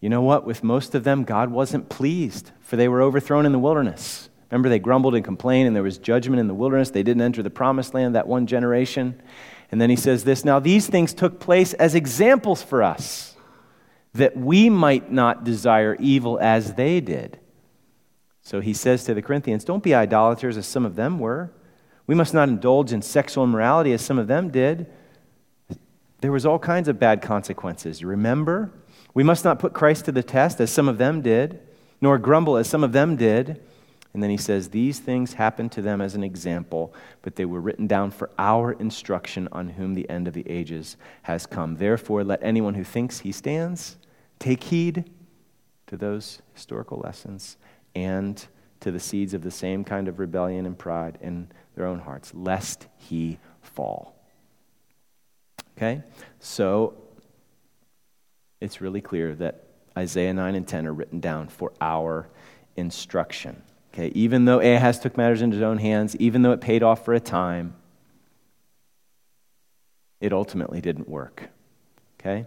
[0.00, 0.44] You know what?
[0.44, 4.28] With most of them, God wasn't pleased, for they were overthrown in the wilderness.
[4.50, 6.90] Remember, they grumbled and complained, and there was judgment in the wilderness.
[6.90, 9.20] They didn't enter the promised land that one generation.
[9.70, 13.36] And then he says this Now, these things took place as examples for us,
[14.12, 17.38] that we might not desire evil as they did.
[18.42, 21.52] So he says to the Corinthians, Don't be idolaters as some of them were.
[22.06, 24.86] We must not indulge in sexual immorality as some of them did
[26.22, 28.02] there was all kinds of bad consequences.
[28.04, 28.72] Remember?
[29.12, 31.60] We must not put Christ to the test as some of them did,
[32.00, 33.60] nor grumble as some of them did.
[34.14, 37.60] And then he says, These things happened to them as an example, but they were
[37.60, 41.76] written down for our instruction on whom the end of the ages has come.
[41.76, 43.96] Therefore, let anyone who thinks he stands
[44.38, 45.10] take heed
[45.88, 47.56] to those historical lessons
[47.96, 48.46] and
[48.78, 52.32] to the seeds of the same kind of rebellion and pride in their own hearts,
[52.32, 54.21] lest he fall.
[55.76, 56.02] Okay?
[56.40, 56.94] So
[58.60, 59.64] it's really clear that
[59.96, 62.28] Isaiah 9 and 10 are written down for our
[62.76, 63.62] instruction.
[63.92, 64.08] Okay?
[64.14, 67.14] Even though Ahaz took matters into his own hands, even though it paid off for
[67.14, 67.74] a time,
[70.20, 71.48] it ultimately didn't work.
[72.20, 72.46] Okay?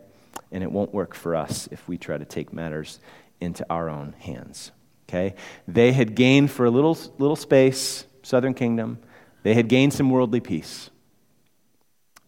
[0.51, 2.99] And it won't work for us if we try to take matters
[3.41, 4.71] into our own hands.
[5.07, 5.35] Okay?
[5.67, 8.99] They had gained for a little, little space, southern kingdom,
[9.43, 10.89] they had gained some worldly peace.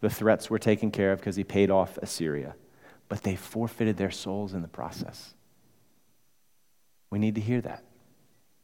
[0.02, 2.56] The threats were taken care of because he paid off Assyria.
[3.10, 5.34] But they forfeited their souls in the process.
[7.10, 7.84] We need to hear that.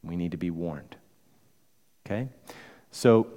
[0.04, 0.96] We need to be warned.
[2.06, 2.28] Okay?
[2.92, 3.28] So,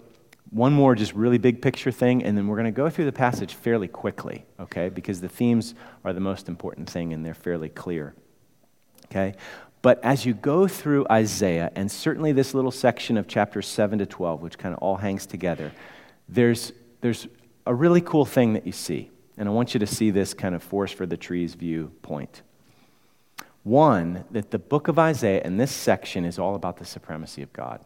[0.51, 3.13] one more just really big picture thing, and then we're going to go through the
[3.13, 4.89] passage fairly quickly, okay?
[4.89, 8.15] Because the themes are the most important thing and they're fairly clear.
[9.07, 9.35] Okay?
[9.83, 14.07] But as you go through Isaiah, and certainly this little section of chapters 7 to
[14.07, 15.73] 12, which kind of all hangs together,
[16.29, 17.27] there's, there's
[17.67, 19.11] a really cool thing that you see.
[19.37, 22.43] And I want you to see this kind of force for the trees view point.
[23.65, 27.53] One, that the book of Isaiah and this section is all about the supremacy of
[27.53, 27.81] God.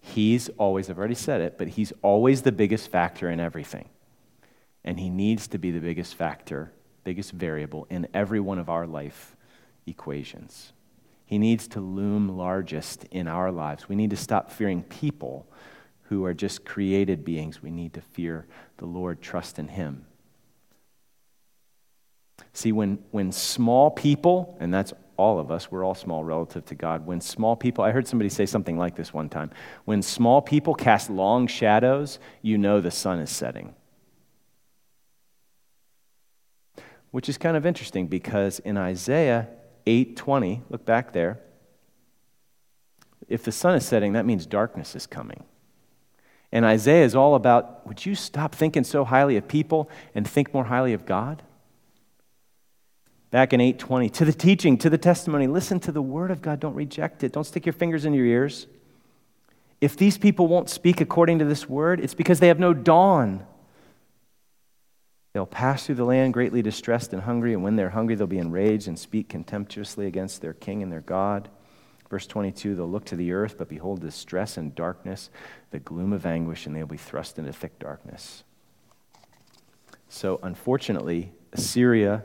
[0.00, 3.88] He's always, I've already said it, but he's always the biggest factor in everything.
[4.84, 6.72] And he needs to be the biggest factor,
[7.04, 9.36] biggest variable in every one of our life
[9.86, 10.72] equations.
[11.24, 13.88] He needs to loom largest in our lives.
[13.88, 15.46] We need to stop fearing people
[16.12, 17.62] who are just created beings.
[17.62, 18.44] We need to fear
[18.76, 20.04] the Lord, trust in Him.
[22.52, 26.74] See, when, when small people, and that's all of us, we're all small relative to
[26.74, 27.06] God.
[27.06, 29.52] When small people, I heard somebody say something like this one time.
[29.86, 33.74] When small people cast long shadows, you know the sun is setting.
[37.10, 39.48] Which is kind of interesting because in Isaiah
[39.86, 41.40] 8:20, look back there.
[43.28, 45.44] If the sun is setting, that means darkness is coming.
[46.52, 50.52] And Isaiah is all about would you stop thinking so highly of people and think
[50.52, 51.42] more highly of God?
[53.30, 56.60] Back in 820, to the teaching, to the testimony, listen to the word of God.
[56.60, 57.32] Don't reject it.
[57.32, 58.66] Don't stick your fingers in your ears.
[59.80, 63.46] If these people won't speak according to this word, it's because they have no dawn.
[65.32, 68.38] They'll pass through the land greatly distressed and hungry, and when they're hungry, they'll be
[68.38, 71.48] enraged and speak contemptuously against their king and their God.
[72.12, 75.30] Verse 22 They'll look to the earth, but behold distress and darkness,
[75.70, 78.44] the gloom of anguish, and they'll be thrust into thick darkness.
[80.10, 82.22] So, unfortunately, Assyria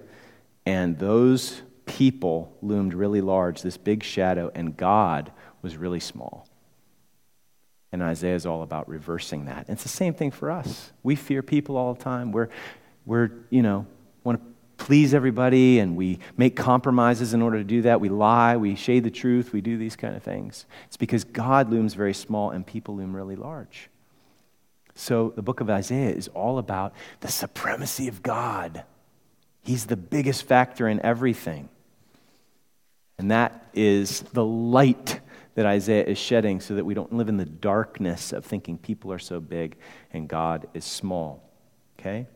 [0.65, 6.50] and those people loomed really large, this big shadow, and God was really small.
[7.93, 9.69] And Isaiah is all about reversing that.
[9.69, 10.91] And it's the same thing for us.
[11.02, 12.34] We fear people all the time.
[12.34, 12.50] We're,
[13.06, 13.88] we're you know,
[14.26, 18.00] want to please everybody and we make compromises in order to do that.
[18.00, 20.66] We lie, we shade the truth, we do these kind of things.
[20.86, 23.90] It's because God looms very small and people loom really large.
[24.96, 28.84] So the book of Isaiah is all about the supremacy of God.
[29.62, 31.70] He's the biggest factor in everything.
[33.20, 35.20] And that is the light
[35.56, 39.12] that Isaiah is shedding so that we don't live in the darkness of thinking people
[39.12, 39.76] are so big
[40.13, 41.44] and God is small.
[42.00, 42.28] Okay?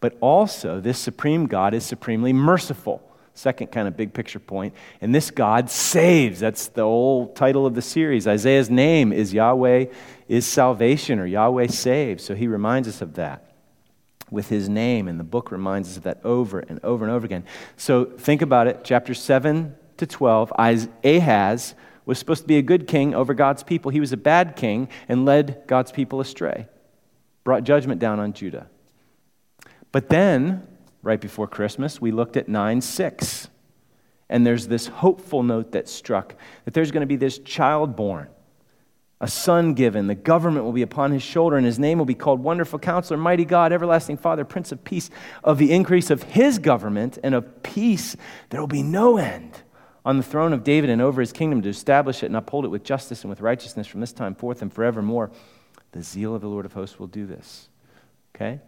[0.00, 3.02] But also, this supreme God is supremely merciful.
[3.34, 4.74] Second kind of big picture point.
[5.00, 6.40] And this God saves.
[6.40, 8.26] That's the whole title of the series.
[8.26, 9.86] Isaiah's name is Yahweh
[10.28, 12.24] is salvation or Yahweh saves.
[12.24, 13.50] So he reminds us of that
[14.30, 15.08] with his name.
[15.08, 17.44] And the book reminds us of that over and over and over again.
[17.76, 18.80] So think about it.
[18.84, 20.52] Chapter 7 to 12.
[20.58, 23.90] Ahaz was supposed to be a good king over God's people.
[23.90, 26.66] He was a bad king and led God's people astray,
[27.44, 28.68] brought judgment down on Judah.
[29.92, 30.66] But then,
[31.02, 33.48] right before Christmas, we looked at 9 6.
[34.28, 38.28] And there's this hopeful note that struck that there's going to be this child born,
[39.20, 40.06] a son given.
[40.06, 43.18] The government will be upon his shoulder, and his name will be called Wonderful Counselor,
[43.18, 45.10] Mighty God, Everlasting Father, Prince of Peace.
[45.44, 48.16] Of the increase of his government and of peace,
[48.48, 49.60] there will be no end
[50.02, 52.68] on the throne of David and over his kingdom to establish it and uphold it
[52.68, 55.30] with justice and with righteousness from this time forth and forevermore.
[55.92, 57.68] The zeal of the Lord of hosts will do this.
[58.34, 58.60] Okay?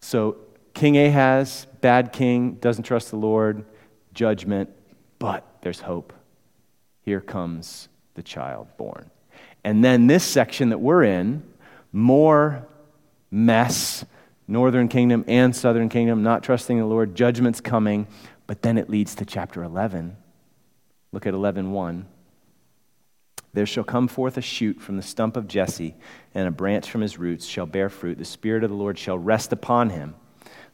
[0.00, 0.36] So,
[0.74, 3.64] King Ahaz, bad king, doesn't trust the Lord,
[4.12, 4.70] judgment,
[5.18, 6.12] but there's hope.
[7.02, 9.10] Here comes the child born.
[9.64, 11.42] And then this section that we're in,
[11.92, 12.66] more
[13.30, 14.04] mess,
[14.46, 18.06] northern kingdom and southern kingdom, not trusting the Lord, judgment's coming,
[18.46, 20.16] but then it leads to chapter 11.
[21.12, 22.04] Look at 11:1.
[23.56, 25.94] There shall come forth a shoot from the stump of Jesse,
[26.34, 28.18] and a branch from his roots shall bear fruit.
[28.18, 30.14] The Spirit of the Lord shall rest upon him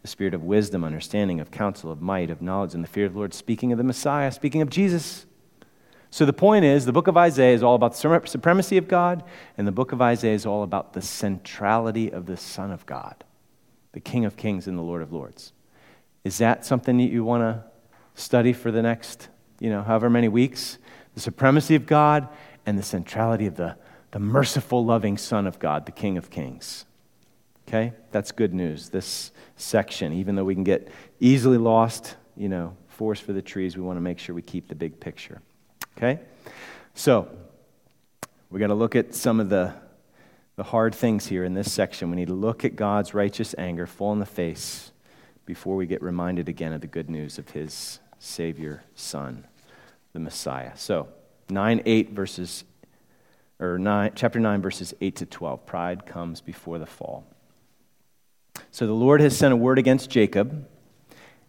[0.03, 3.13] the Spirit of wisdom, understanding, of counsel, of might, of knowledge, and the fear of
[3.13, 5.27] the Lord, speaking of the Messiah, speaking of Jesus.
[6.11, 9.23] So the point is, the book of Isaiah is all about the supremacy of God,
[9.57, 13.23] and the book of Isaiah is all about the centrality of the Son of God,
[13.93, 15.53] the King of Kings and the Lord of Lords.
[16.25, 17.63] Is that something that you want to
[18.21, 19.29] study for the next,
[19.61, 20.79] you know, however many weeks?
[21.15, 22.29] The supremacy of God
[22.67, 23.77] and the centrality of the,
[24.13, 26.85] the merciful, loving Son of God, the King of Kings.
[27.69, 27.93] Okay?
[28.11, 28.91] That's good news.
[28.91, 30.89] This section, even though we can get
[31.21, 34.69] easily lost, you know, forest for the trees, we want to make sure we keep
[34.69, 35.41] the big picture.
[35.97, 36.21] Okay?
[36.95, 37.29] So,
[38.51, 39.73] we got to look at some of the,
[40.57, 42.11] the hard things here in this section.
[42.11, 44.93] We need to look at God's righteous anger full in the face
[45.47, 49.47] before we get reminded again of the good news of his Savior, Son,
[50.13, 50.73] the Messiah.
[50.77, 51.09] So,
[51.53, 52.65] 9, 8 verses,
[53.61, 55.67] or 9, chapter 9, verses 8 to 12.
[55.67, 57.25] Pride comes before the fall.
[58.71, 60.67] So the Lord has sent a word against Jacob,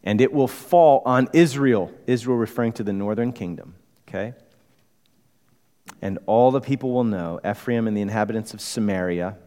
[0.04, 1.92] and it will fall on Israel.
[2.06, 3.76] Israel referring to the northern kingdom,
[4.08, 4.34] okay?
[6.02, 9.38] And all the people will know, Ephraim and the inhabitants of Samaria,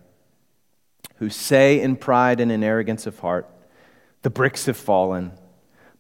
[1.17, 3.49] who say in pride and in arrogance of heart,
[4.23, 5.33] The bricks have fallen,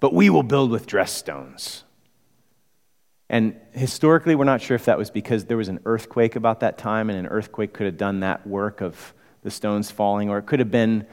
[0.00, 1.84] but we will build with dress stones.
[3.28, 6.78] And historically, we're not sure if that was because there was an earthquake about that
[6.78, 10.46] time, and an earthquake could have done that work of the stones falling, or it
[10.46, 11.06] could have been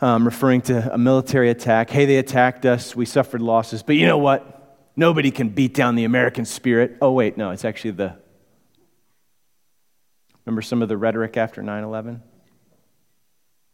[0.00, 1.90] um, referring to a military attack.
[1.90, 4.50] Hey, they attacked us, we suffered losses, but you know what?
[4.96, 6.96] Nobody can beat down the American spirit.
[7.00, 8.16] Oh, wait, no, it's actually the
[10.44, 12.22] Remember some of the rhetoric after 9 11?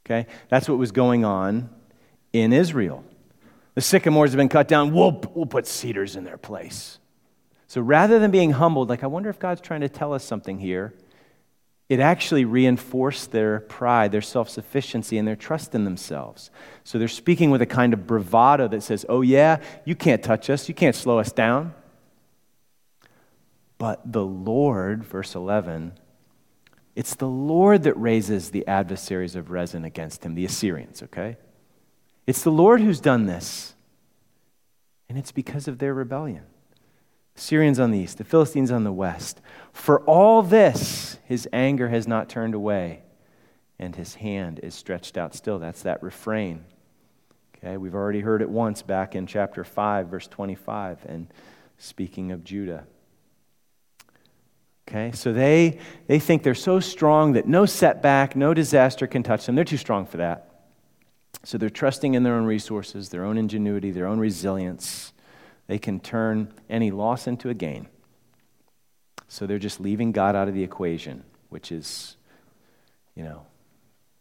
[0.06, 0.26] Okay?
[0.48, 1.68] That's what was going on
[2.32, 3.04] in Israel.
[3.74, 4.92] The sycamores have been cut down.
[4.92, 6.98] We'll, we'll put cedars in their place.
[7.70, 10.58] So rather than being humbled, like, I wonder if God's trying to tell us something
[10.58, 10.92] here,
[11.88, 16.50] it actually reinforced their pride, their self sufficiency, and their trust in themselves.
[16.82, 20.50] So they're speaking with a kind of bravado that says, Oh, yeah, you can't touch
[20.50, 21.72] us, you can't slow us down.
[23.78, 25.92] But the Lord, verse 11,
[26.96, 31.36] it's the Lord that raises the adversaries of Rezin against him, the Assyrians, okay?
[32.26, 33.74] It's the Lord who's done this.
[35.08, 36.46] And it's because of their rebellion.
[37.40, 39.40] Syrians on the east, the Philistines on the west.
[39.72, 43.02] For all this, his anger has not turned away,
[43.78, 45.58] and his hand is stretched out still.
[45.58, 46.64] That's that refrain.
[47.56, 51.28] Okay, we've already heard it once back in chapter 5, verse 25, and
[51.78, 52.84] speaking of Judah.
[54.86, 55.78] Okay, so they,
[56.08, 59.54] they think they're so strong that no setback, no disaster can touch them.
[59.54, 60.50] They're too strong for that.
[61.44, 65.12] So they're trusting in their own resources, their own ingenuity, their own resilience.
[65.70, 67.86] They can turn any loss into a gain.
[69.28, 72.16] So they're just leaving God out of the equation, which is,
[73.14, 73.46] you know,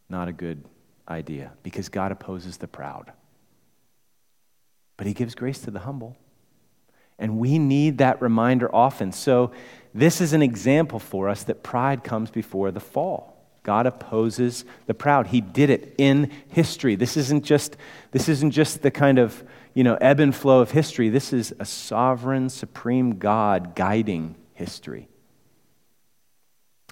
[0.09, 0.63] not a good
[1.07, 3.11] idea because God opposes the proud.
[4.95, 6.15] But He gives grace to the humble.
[7.17, 9.11] And we need that reminder often.
[9.11, 9.51] So,
[9.91, 13.39] this is an example for us that pride comes before the fall.
[13.63, 15.25] God opposes the proud.
[15.25, 16.93] He did it in history.
[16.93, 17.75] This isn't just,
[18.11, 19.43] this isn't just the kind of
[19.79, 21.07] you know, ebb and flow of history.
[21.07, 25.07] This is a sovereign, supreme God guiding history.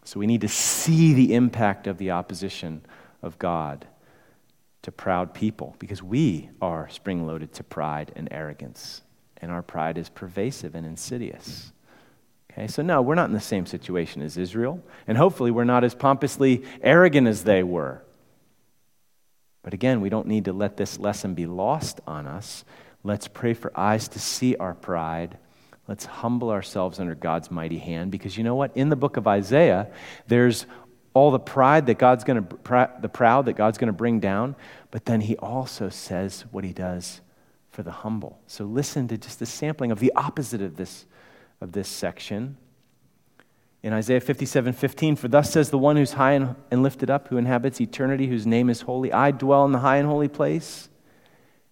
[0.06, 2.86] So we need to see the impact of the opposition
[3.22, 3.86] of God
[4.84, 9.02] to proud people because we are spring loaded to pride and arrogance,
[9.42, 11.74] and our pride is pervasive and insidious.
[12.50, 15.84] Okay, so no, we're not in the same situation as Israel, and hopefully we're not
[15.84, 18.02] as pompously arrogant as they were.
[19.68, 22.64] But again, we don't need to let this lesson be lost on us.
[23.04, 25.38] Let's pray for eyes to see our pride.
[25.90, 28.72] Let's humble ourselves under God's mighty hand because you know what?
[28.78, 29.92] In the book of Isaiah,
[30.26, 30.68] there's
[31.14, 32.58] all the pride that God's going to
[33.02, 34.56] the proud that God's going to bring down,
[34.90, 37.20] but then he also says what he does
[37.70, 38.40] for the humble.
[38.48, 41.06] So listen to just the sampling of the opposite of this
[41.60, 42.56] of this section
[43.84, 47.38] in Isaiah 57 15, for thus says the one who's high and lifted up, who
[47.38, 49.14] inhabits eternity, whose name is holy.
[49.14, 50.90] I dwell in the high and holy place,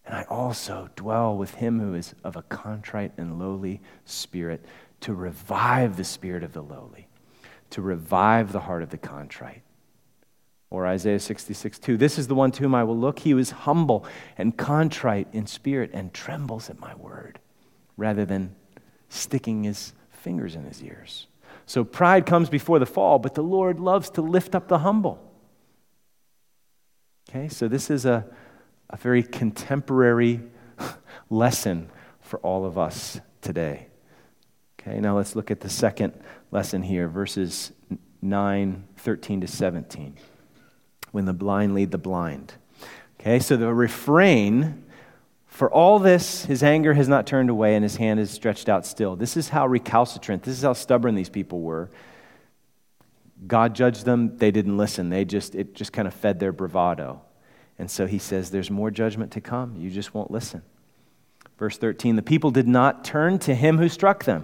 [0.05, 4.65] and I also dwell with him who is of a contrite and lowly spirit,
[5.01, 7.07] to revive the spirit of the lowly,
[7.71, 9.61] to revive the heart of the contrite.
[10.69, 13.19] Or Isaiah 66 2, this is the one to whom I will look.
[13.19, 14.05] He was humble
[14.37, 17.39] and contrite in spirit and trembles at my word,
[17.97, 18.55] rather than
[19.09, 21.27] sticking his fingers in his ears.
[21.65, 25.19] So pride comes before the fall, but the Lord loves to lift up the humble.
[27.29, 28.25] Okay, so this is a,
[28.89, 30.41] a very contemporary
[31.29, 31.89] lesson
[32.21, 33.87] for all of us today.
[34.79, 36.13] Okay, now let's look at the second
[36.51, 37.71] lesson here, verses
[38.21, 40.17] 9, 13 to 17.
[41.11, 42.53] When the blind lead the blind.
[43.19, 44.84] Okay, so the refrain
[45.55, 48.85] for all this, his anger has not turned away and his hand is stretched out
[48.85, 49.15] still.
[49.15, 51.89] This is how recalcitrant, this is how stubborn these people were.
[53.47, 55.09] God judged them, they didn't listen.
[55.09, 57.21] They just it just kind of fed their bravado.
[57.79, 59.77] And so he says there's more judgment to come.
[59.77, 60.61] You just won't listen.
[61.57, 64.43] Verse 13, the people did not turn to him who struck them,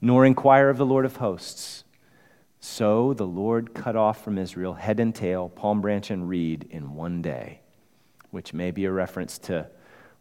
[0.00, 1.82] nor inquire of the Lord of hosts.
[2.60, 6.94] So the Lord cut off from Israel head and tail, palm branch and reed in
[6.94, 7.62] one day,
[8.30, 9.68] which may be a reference to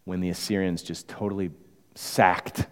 [0.06, 1.52] when the Assyrians just totally
[1.96, 2.66] sacked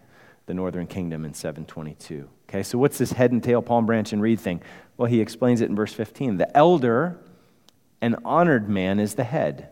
[0.45, 2.29] the northern kingdom in 722.
[2.49, 4.61] Okay, so what's this head and tail, palm branch, and reed thing?
[4.95, 6.37] Well, he explains it in verse 15.
[6.37, 7.19] The elder
[8.01, 9.69] and honored man is the head,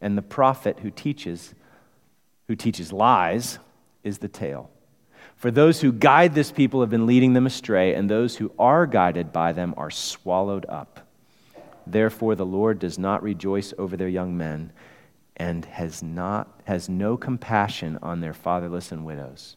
[0.00, 1.54] and the prophet who teaches,
[2.46, 3.58] who teaches lies,
[4.04, 4.70] is the tail.
[5.36, 8.86] For those who guide this people have been leading them astray, and those who are
[8.86, 11.00] guided by them are swallowed up.
[11.86, 14.72] Therefore, the Lord does not rejoice over their young men
[15.36, 19.56] and has, not, has no compassion on their fatherless and widows.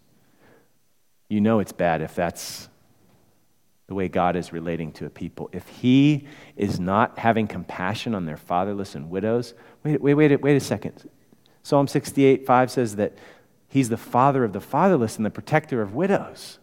[1.29, 2.69] You know it's bad if that's
[3.87, 5.49] the way God is relating to a people.
[5.53, 9.53] If He is not having compassion on their fatherless and widows,
[9.83, 11.09] wait, wait, wait, wait a second.
[11.63, 13.17] Psalm 68 5 says that
[13.69, 16.59] He's the father of the fatherless and the protector of widows.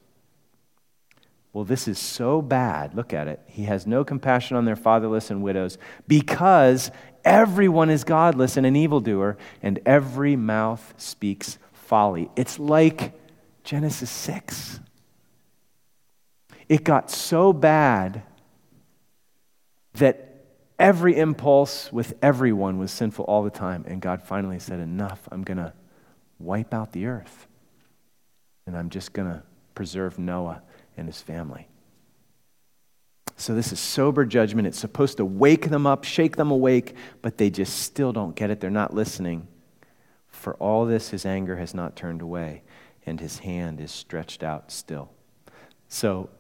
[1.53, 2.95] Well, this is so bad.
[2.95, 3.41] Look at it.
[3.47, 6.91] He has no compassion on their fatherless and widows because
[7.25, 12.31] Everyone is godless and an evildoer, and every mouth speaks folly.
[12.37, 13.13] It's like
[13.63, 14.81] Genesis 6.
[16.69, 18.23] It got so bad
[19.95, 20.45] that
[20.79, 23.85] every impulse with everyone was sinful all the time.
[23.87, 25.73] And God finally said, Enough, I'm going to
[26.39, 27.47] wipe out the earth.
[28.67, 29.43] And I'm just going to
[29.75, 30.63] preserve Noah
[30.97, 31.69] and his family.
[33.37, 34.69] So, this is sober judgment.
[34.69, 38.51] It's supposed to wake them up, shake them awake, but they just still don't get
[38.51, 38.61] it.
[38.61, 39.49] They're not listening.
[40.29, 42.63] For all this, his anger has not turned away,
[43.05, 45.11] and his hand is stretched out still.
[45.89, 46.31] So,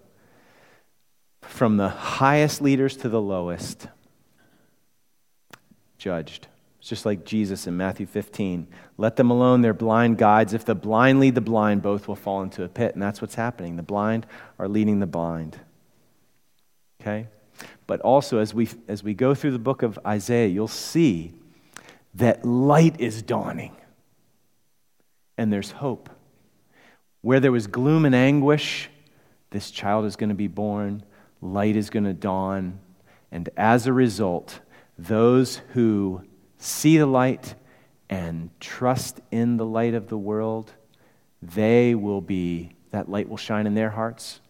[1.42, 3.88] from the highest leaders to the lowest,
[5.98, 6.48] judged.
[6.78, 8.66] It's just like Jesus in Matthew 15.
[8.98, 10.52] Let them alone, they're blind guides.
[10.52, 12.92] If the blind lead the blind, both will fall into a pit.
[12.92, 13.76] And that's what's happening.
[13.76, 14.26] The blind
[14.58, 15.58] are leading the blind.
[17.04, 17.26] Okay?
[17.86, 21.34] But also, as we, as we go through the book of Isaiah, you'll see
[22.14, 23.76] that light is dawning
[25.36, 26.08] and there's hope.
[27.20, 28.88] Where there was gloom and anguish,
[29.50, 31.02] this child is going to be born,
[31.42, 32.80] light is going to dawn,
[33.30, 34.60] and as a result,
[34.96, 36.22] those who
[36.56, 37.54] see the light
[38.08, 40.72] and trust in the light of the world,
[41.42, 44.40] they will be, that light will shine in their hearts,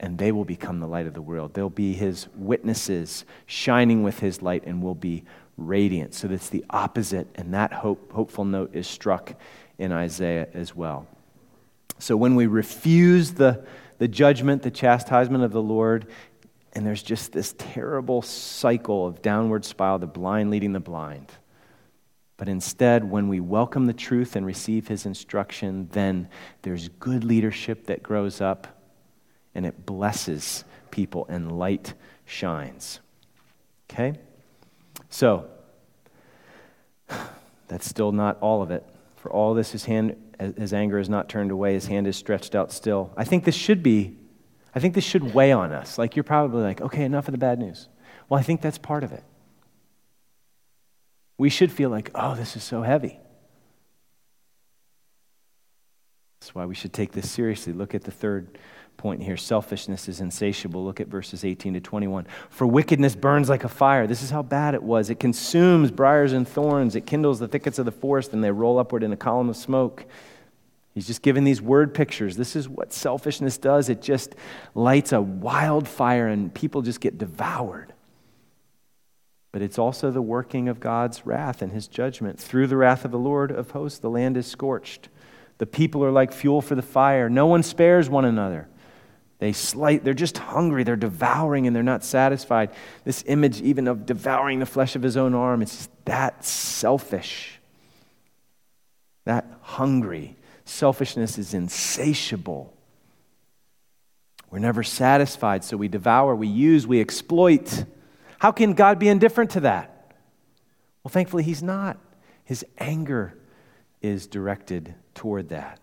[0.00, 1.54] and they will become the light of the world.
[1.54, 5.24] They'll be his witnesses, shining with his light, and will be
[5.56, 6.14] radiant.
[6.14, 9.34] So that's the opposite, and that hope, hopeful note is struck
[9.78, 11.06] in Isaiah as well.
[11.98, 13.64] So when we refuse the,
[13.98, 16.06] the judgment, the chastisement of the Lord,
[16.72, 21.30] and there's just this terrible cycle of downward spiral, the blind leading the blind.
[22.36, 26.28] But instead, when we welcome the truth and receive his instruction, then
[26.62, 28.73] there's good leadership that grows up
[29.54, 31.94] and it blesses people and light
[32.24, 33.00] shines.
[33.90, 34.18] Okay?
[35.10, 35.48] So,
[37.68, 38.84] that's still not all of it.
[39.16, 40.16] For all this, his hand,
[40.58, 43.12] his anger is not turned away, his hand is stretched out still.
[43.16, 44.16] I think this should be
[44.74, 45.98] I think this should weigh on us.
[45.98, 47.88] Like, you're probably like, okay, enough of the bad news.
[48.28, 49.22] Well, I think that's part of it.
[51.38, 53.20] We should feel like, oh, this is so heavy.
[56.40, 57.72] That's why we should take this seriously.
[57.72, 58.58] Look at the third
[58.96, 60.84] point here selfishness is insatiable.
[60.84, 62.26] Look at verses 18 to 21.
[62.50, 64.06] For wickedness burns like a fire.
[64.06, 65.10] This is how bad it was.
[65.10, 68.78] It consumes briars and thorns, it kindles the thickets of the forest, and they roll
[68.78, 70.06] upward in a column of smoke.
[70.94, 72.36] He's just giving these word pictures.
[72.36, 74.36] This is what selfishness does it just
[74.74, 77.92] lights a wildfire and people just get devoured.
[79.50, 82.38] But it's also the working of God's wrath and his judgment.
[82.38, 85.08] Through the wrath of the Lord of hosts, the land is scorched.
[85.58, 87.28] The people are like fuel for the fire.
[87.28, 88.68] No one spares one another.
[89.44, 92.70] They slight, they're just hungry, they're devouring, and they're not satisfied.
[93.04, 97.60] This image, even of devouring the flesh of his own arm, it's that selfish,
[99.26, 100.36] that hungry.
[100.64, 102.72] Selfishness is insatiable.
[104.50, 107.84] We're never satisfied, so we devour, we use, we exploit.
[108.38, 110.14] How can God be indifferent to that?
[111.02, 111.98] Well, thankfully, He's not.
[112.44, 113.36] His anger
[114.00, 115.80] is directed toward that.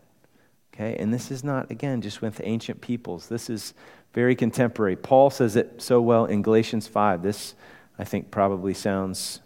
[0.73, 0.95] Okay?
[0.97, 3.27] And this is not, again, just with ancient peoples.
[3.27, 3.73] This is
[4.13, 4.95] very contemporary.
[4.95, 7.23] Paul says it so well in Galatians 5.
[7.23, 7.55] This,
[7.97, 9.41] I think, probably sounds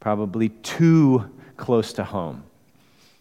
[0.00, 2.44] probably too close to home.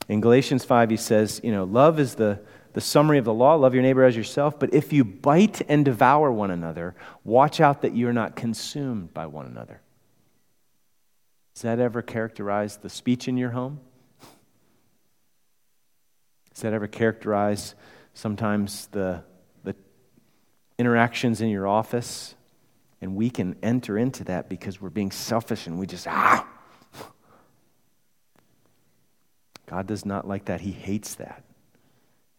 [0.07, 2.39] In Galatians 5, he says, you know, love is the,
[2.73, 4.59] the summary of the law love your neighbor as yourself.
[4.59, 9.25] But if you bite and devour one another, watch out that you're not consumed by
[9.25, 9.81] one another.
[11.55, 13.79] Does that ever characterize the speech in your home?
[16.58, 17.76] Does that ever characterize
[18.16, 19.24] sometimes the,
[19.64, 19.76] the
[20.80, 22.34] interactions in your office?
[22.99, 26.47] And we can enter into that because we're being selfish and we just, ah,
[29.68, 30.62] God does not like that.
[30.62, 31.43] He hates that.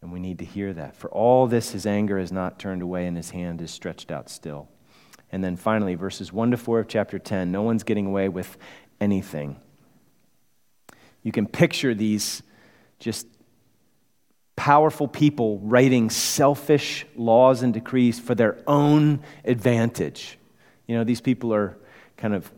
[0.02, 0.96] And we need to hear that.
[0.96, 4.28] For all this, his anger is not turned away and his hand is stretched out
[4.28, 4.68] still.
[5.30, 8.58] And then finally, verses 1 to 4 of chapter 10 no one's getting away with
[9.00, 9.60] anything.
[11.22, 12.42] You can picture these
[12.98, 13.28] just
[14.58, 20.36] powerful people writing selfish laws and decrees for their own advantage.
[20.88, 21.78] You know, these people are
[22.16, 22.50] kind of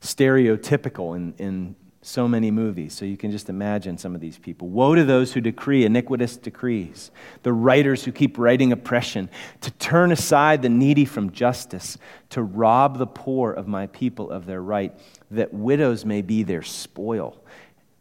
[0.00, 2.94] stereotypical in, in so many movies.
[2.94, 4.70] So you can just imagine some of these people.
[4.70, 7.10] Woe to those who decree iniquitous decrees,
[7.42, 9.28] the writers who keep writing oppression,
[9.60, 11.98] to turn aside the needy from justice,
[12.30, 14.98] to rob the poor of my people of their right,
[15.30, 17.44] that widows may be their spoil.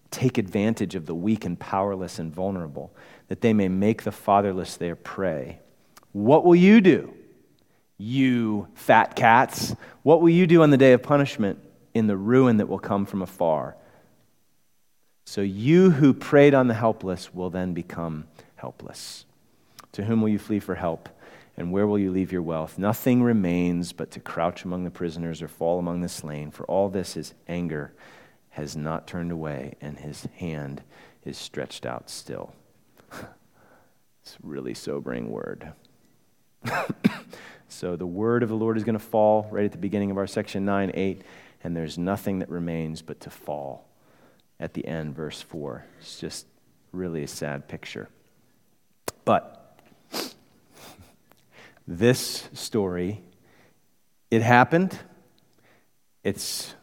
[0.10, 2.94] Take advantage of the weak and powerless and vulnerable,
[3.32, 5.58] that they may make the fatherless their prey.
[6.12, 7.14] What will you do,
[7.98, 9.74] you fat cats?
[10.04, 11.58] What will you do on the day of punishment
[11.94, 13.78] in the ruin that will come from afar?
[15.24, 18.28] So you who preyed on the helpless will then become
[18.58, 19.24] helpless.
[19.94, 21.08] To whom will you flee for help?
[21.56, 22.78] And where will you leave your wealth?
[22.78, 26.52] Nothing remains but to crouch among the prisoners or fall among the slain.
[26.52, 27.94] For all this, his anger
[28.50, 30.84] has not turned away, and his hand
[31.24, 32.54] is stretched out still.
[34.24, 35.74] it's a really sobering word.
[37.68, 40.18] so the word of the Lord is going to fall right at the beginning of
[40.18, 41.22] our section 9 8,
[41.64, 43.88] and there's nothing that remains but to fall
[44.60, 45.86] at the end, verse 4.
[46.00, 46.46] It's just
[46.92, 48.10] really a sad picture.
[49.26, 49.80] But
[51.88, 53.24] this story,
[54.30, 54.98] it happened.
[56.24, 56.76] It's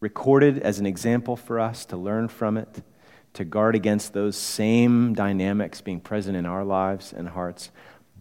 [0.00, 2.82] recorded as an example for us to learn from it,
[3.34, 7.70] to guard against those same dynamics being present in our lives and hearts.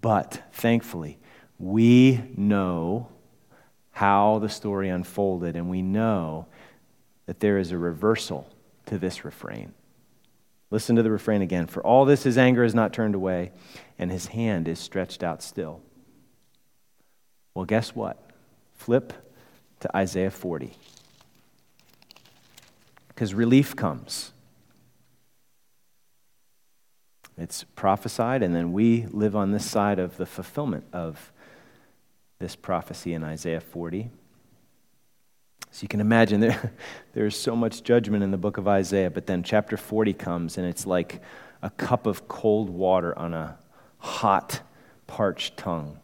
[0.01, 1.17] But thankfully,
[1.57, 3.09] we know
[3.91, 6.47] how the story unfolded, and we know
[7.25, 8.47] that there is a reversal
[8.85, 9.73] to this refrain.
[10.71, 11.67] Listen to the refrain again.
[11.67, 13.51] For all this, his anger is not turned away,
[13.97, 15.81] and his hand is stretched out still.
[17.53, 18.23] Well, guess what?
[18.75, 19.11] Flip
[19.81, 20.71] to Isaiah 40.
[23.07, 24.31] Because relief comes.
[27.39, 31.31] It's prophesied, and then we live on this side of the fulfillment of
[32.39, 34.09] this prophecy in Isaiah 40.
[35.71, 36.73] So you can imagine there,
[37.13, 40.67] there's so much judgment in the book of Isaiah, but then chapter 40 comes and
[40.67, 41.21] it's like
[41.61, 43.57] a cup of cold water on a
[43.99, 44.61] hot,
[45.07, 45.99] parched tongue.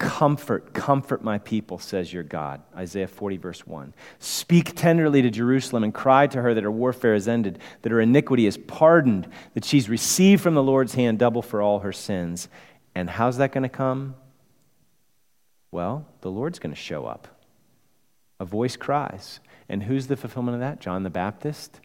[0.00, 2.62] Comfort, comfort my people, says your God.
[2.74, 3.92] Isaiah 40, verse 1.
[4.18, 8.00] Speak tenderly to Jerusalem and cry to her that her warfare is ended, that her
[8.00, 12.48] iniquity is pardoned, that she's received from the Lord's hand double for all her sins.
[12.94, 14.14] And how's that going to come?
[15.70, 17.28] Well, the Lord's going to show up.
[18.40, 19.38] A voice cries.
[19.68, 20.80] And who's the fulfillment of that?
[20.80, 21.78] John the Baptist,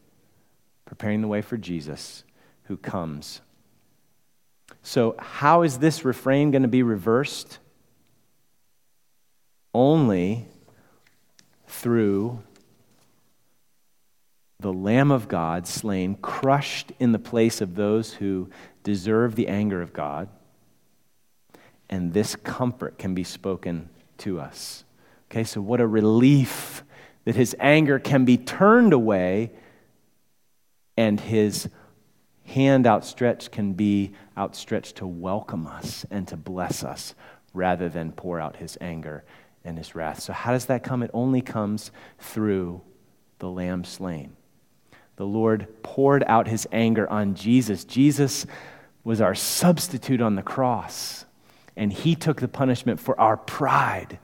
[0.85, 2.23] preparing the way for Jesus,
[2.63, 3.41] who comes.
[4.83, 7.59] So, how is this refrain going to be reversed?
[9.75, 10.45] Only
[11.67, 12.41] through
[14.57, 18.49] the Lamb of God slain, crushed in the place of those who
[18.83, 20.29] deserve the anger of God.
[21.89, 24.85] And this comfort can be spoken to us.
[25.29, 26.85] Okay, so what a relief
[27.25, 29.51] that his anger can be turned away
[30.95, 31.67] and his
[32.45, 37.13] hand outstretched can be outstretched to welcome us and to bless us
[37.53, 39.25] rather than pour out his anger
[39.65, 40.21] and his wrath.
[40.21, 41.03] So, how does that come?
[41.03, 42.81] It only comes through
[43.39, 44.35] the lamb slain.
[45.17, 47.83] The Lord poured out his anger on Jesus.
[47.83, 48.45] Jesus
[49.03, 51.25] was our substitute on the cross,
[51.75, 54.19] and he took the punishment for our pride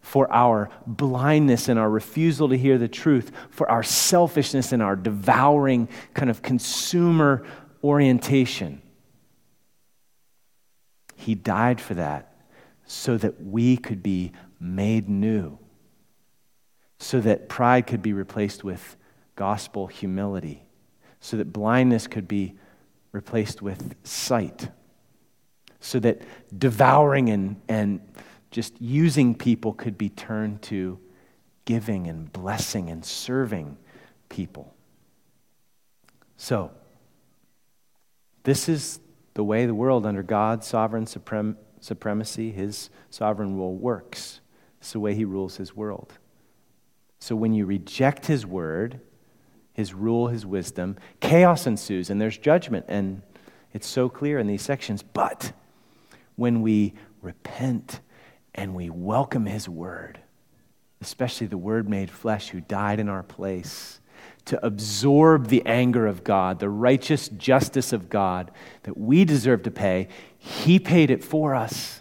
[0.00, 4.96] for our blindness and our refusal to hear the truth, for our selfishness and our
[4.96, 7.44] devouring kind of consumer
[7.84, 8.80] orientation.
[11.14, 12.27] He died for that
[12.88, 15.58] so that we could be made new,
[16.98, 18.96] so that pride could be replaced with
[19.36, 20.64] gospel humility,
[21.20, 22.54] so that blindness could be
[23.12, 24.70] replaced with sight,
[25.80, 26.22] so that
[26.58, 28.00] devouring and, and
[28.50, 30.98] just using people could be turned to
[31.66, 33.76] giving and blessing and serving
[34.30, 34.74] people.
[36.38, 36.70] So,
[38.44, 38.98] this is
[39.34, 44.40] the way the world under God's sovereign suprem- supremacy, his sovereign rule works.
[44.80, 46.18] It's the way he rules his world.
[47.18, 49.00] So when you reject his word,
[49.72, 52.86] his rule, his wisdom, chaos ensues and there's judgment.
[52.88, 53.22] And
[53.72, 55.02] it's so clear in these sections.
[55.02, 55.52] But
[56.36, 58.00] when we repent
[58.54, 60.20] and we welcome his word,
[61.00, 63.97] especially the word made flesh who died in our place
[64.48, 68.50] to absorb the anger of God, the righteous justice of God
[68.84, 70.08] that we deserve to pay.
[70.38, 72.00] He paid it for us.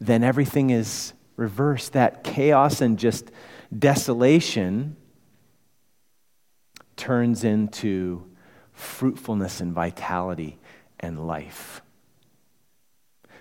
[0.00, 1.94] Then everything is reversed.
[1.94, 3.32] That chaos and just
[3.76, 4.96] desolation
[6.96, 8.24] turns into
[8.72, 10.56] fruitfulness and vitality
[11.00, 11.82] and life.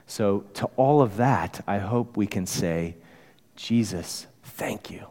[0.08, 2.98] So, to all of that, I hope we can say,
[3.56, 5.10] Jesus, thank you.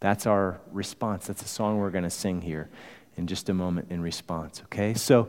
[0.00, 1.26] That's our response.
[1.26, 2.68] That's a song we're going to sing here
[3.16, 4.94] in just a moment in response, okay?
[4.94, 5.28] So,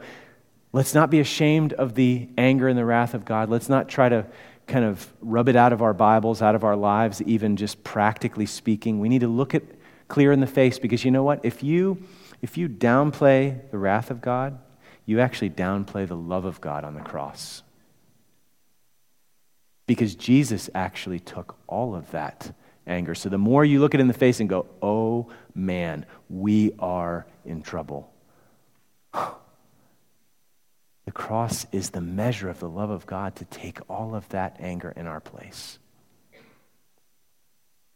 [0.73, 3.49] let's not be ashamed of the anger and the wrath of God.
[3.49, 4.25] Let's not try to
[4.67, 8.45] kind of rub it out of our Bibles, out of our lives, even just practically
[8.45, 8.99] speaking.
[8.99, 11.41] We need to look it clear in the face because you know what?
[11.43, 12.03] If you
[12.41, 14.57] if you downplay the wrath of God,
[15.05, 17.61] you actually downplay the love of God on the cross.
[19.85, 22.53] Because Jesus actually took all of that
[22.87, 23.15] anger.
[23.15, 27.25] So the more you look it in the face and go, oh man, we are
[27.45, 28.11] in trouble.
[29.13, 34.57] the cross is the measure of the love of God to take all of that
[34.59, 35.79] anger in our place.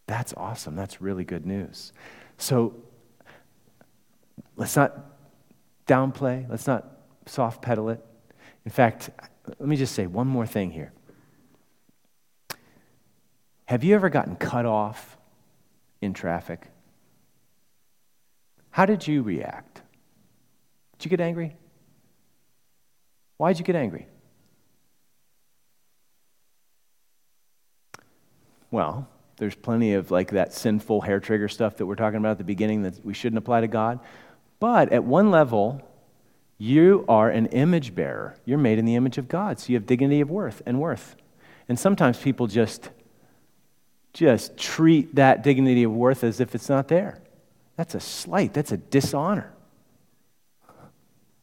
[0.08, 0.76] That's awesome.
[0.76, 1.92] That's really good news.
[2.38, 2.76] So
[4.56, 4.94] let's not
[5.88, 6.86] downplay, let's not
[7.26, 8.04] soft pedal it.
[8.66, 9.10] In fact,
[9.48, 10.92] let me just say one more thing here.
[13.66, 15.18] Have you ever gotten cut off
[16.01, 16.68] in traffic?
[18.70, 19.82] How did you react?
[20.97, 21.55] Did you get angry?
[23.38, 24.07] Why did you get angry?
[28.70, 29.07] Well,
[29.38, 32.43] there's plenty of like that sinful hair trigger stuff that we're talking about at the
[32.43, 33.99] beginning that we shouldn't apply to God.
[34.59, 35.82] But at one level,
[36.57, 38.36] you are an image bearer.
[38.45, 41.16] You're made in the image of God, so you have dignity of worth and worth.
[41.68, 42.89] And sometimes people just
[44.16, 47.20] just treat that dignity of worth as if it's not there.
[47.76, 49.53] That's a slight, that's a dishonor.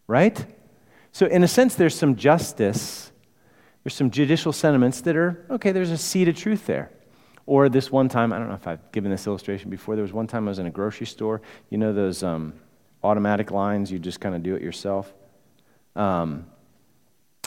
[0.06, 0.44] Right?
[1.12, 3.12] So, in a sense, there's some justice,
[3.84, 6.90] there's some judicial sentiments that are okay, there's a seed of truth there.
[7.44, 10.12] Or this one time, I don't know if I've given this illustration before, there was
[10.12, 11.42] one time I was in a grocery store.
[11.68, 12.54] You know those um,
[13.04, 15.12] automatic lines, you just kind of do it yourself?
[15.94, 16.46] Um,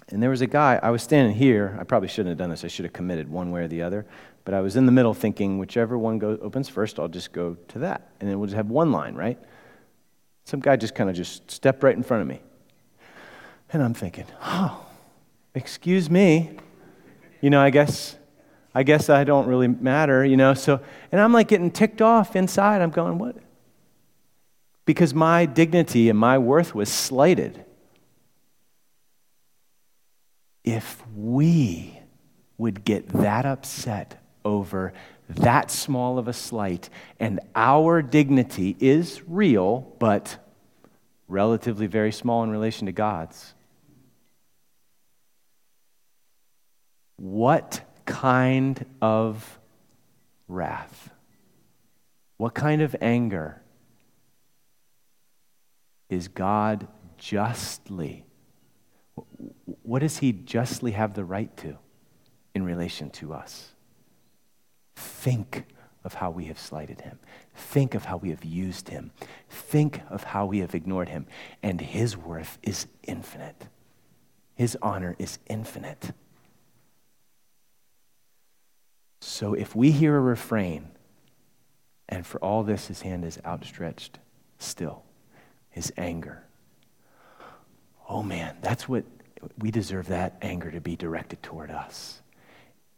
[0.10, 1.76] and there was a guy, I was standing here.
[1.80, 2.64] I probably shouldn't have done this.
[2.64, 4.06] I should have committed one way or the other.
[4.46, 7.56] But I was in the middle thinking, whichever one goes, opens first, I'll just go
[7.70, 8.12] to that.
[8.20, 9.40] And then we'll just have one line, right?
[10.46, 12.42] Some guy just kind of just stepped right in front of me.
[13.74, 14.86] And I'm thinking, oh,
[15.56, 16.52] excuse me.
[17.42, 18.18] You know, I guess
[18.76, 20.54] I guess I don't really matter, you know.
[20.54, 20.82] So,
[21.12, 22.82] and I'm like getting ticked off inside.
[22.82, 23.38] I'm going, what?
[24.86, 27.66] Because my dignity and my worth was slighted.
[30.64, 32.00] If we
[32.58, 34.94] would get that upset over
[35.28, 36.90] that small of a slight,
[37.20, 40.38] and our dignity is real, but
[41.28, 43.56] relatively very small in relation to God's.
[47.18, 49.60] What kind of
[50.48, 51.10] wrath?
[52.38, 53.62] What kind of anger
[56.10, 56.88] is God
[57.18, 58.26] justly?
[59.82, 61.78] What does He justly have the right to
[62.54, 63.75] in relation to us?
[64.96, 65.66] Think
[66.04, 67.20] of how we have slighted Him.
[67.54, 69.12] Think of how we have used Him.
[69.50, 71.26] Think of how we have ignored Him.
[71.64, 73.68] And His worth is infinite,
[74.56, 76.12] His honor is infinite.
[79.22, 80.90] So if we hear a refrain,
[82.08, 84.20] and for all this his hand is outstretched
[84.60, 85.04] still,
[85.70, 86.44] his anger.
[88.08, 89.04] Oh man, that's what
[89.58, 92.22] we deserve that anger to be directed toward us.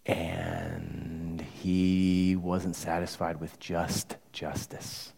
[0.08, 5.14] And he wasn't satisfied with just justice.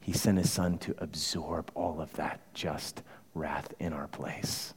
[0.00, 3.02] He sent his son to absorb all of that just
[3.32, 4.74] wrath in our place.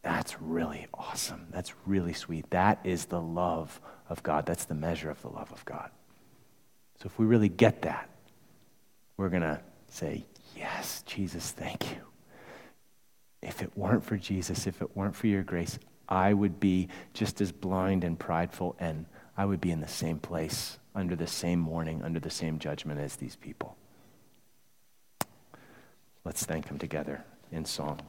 [0.00, 1.48] That's really awesome.
[1.50, 2.50] That's really sweet.
[2.50, 4.46] That is the love of God.
[4.46, 5.90] That's the measure of the love of God.
[7.00, 8.08] So if we really get that,
[9.16, 10.24] we're going to say,
[10.56, 12.02] Yes, Jesus, thank you.
[13.42, 15.78] If it weren't for Jesus, if it weren't for your grace,
[16.08, 20.18] I would be just as blind and prideful, and I would be in the same
[20.18, 23.76] place, under the same mourning, under the same judgment as these people.
[26.24, 28.00] Let's thank Him together in song.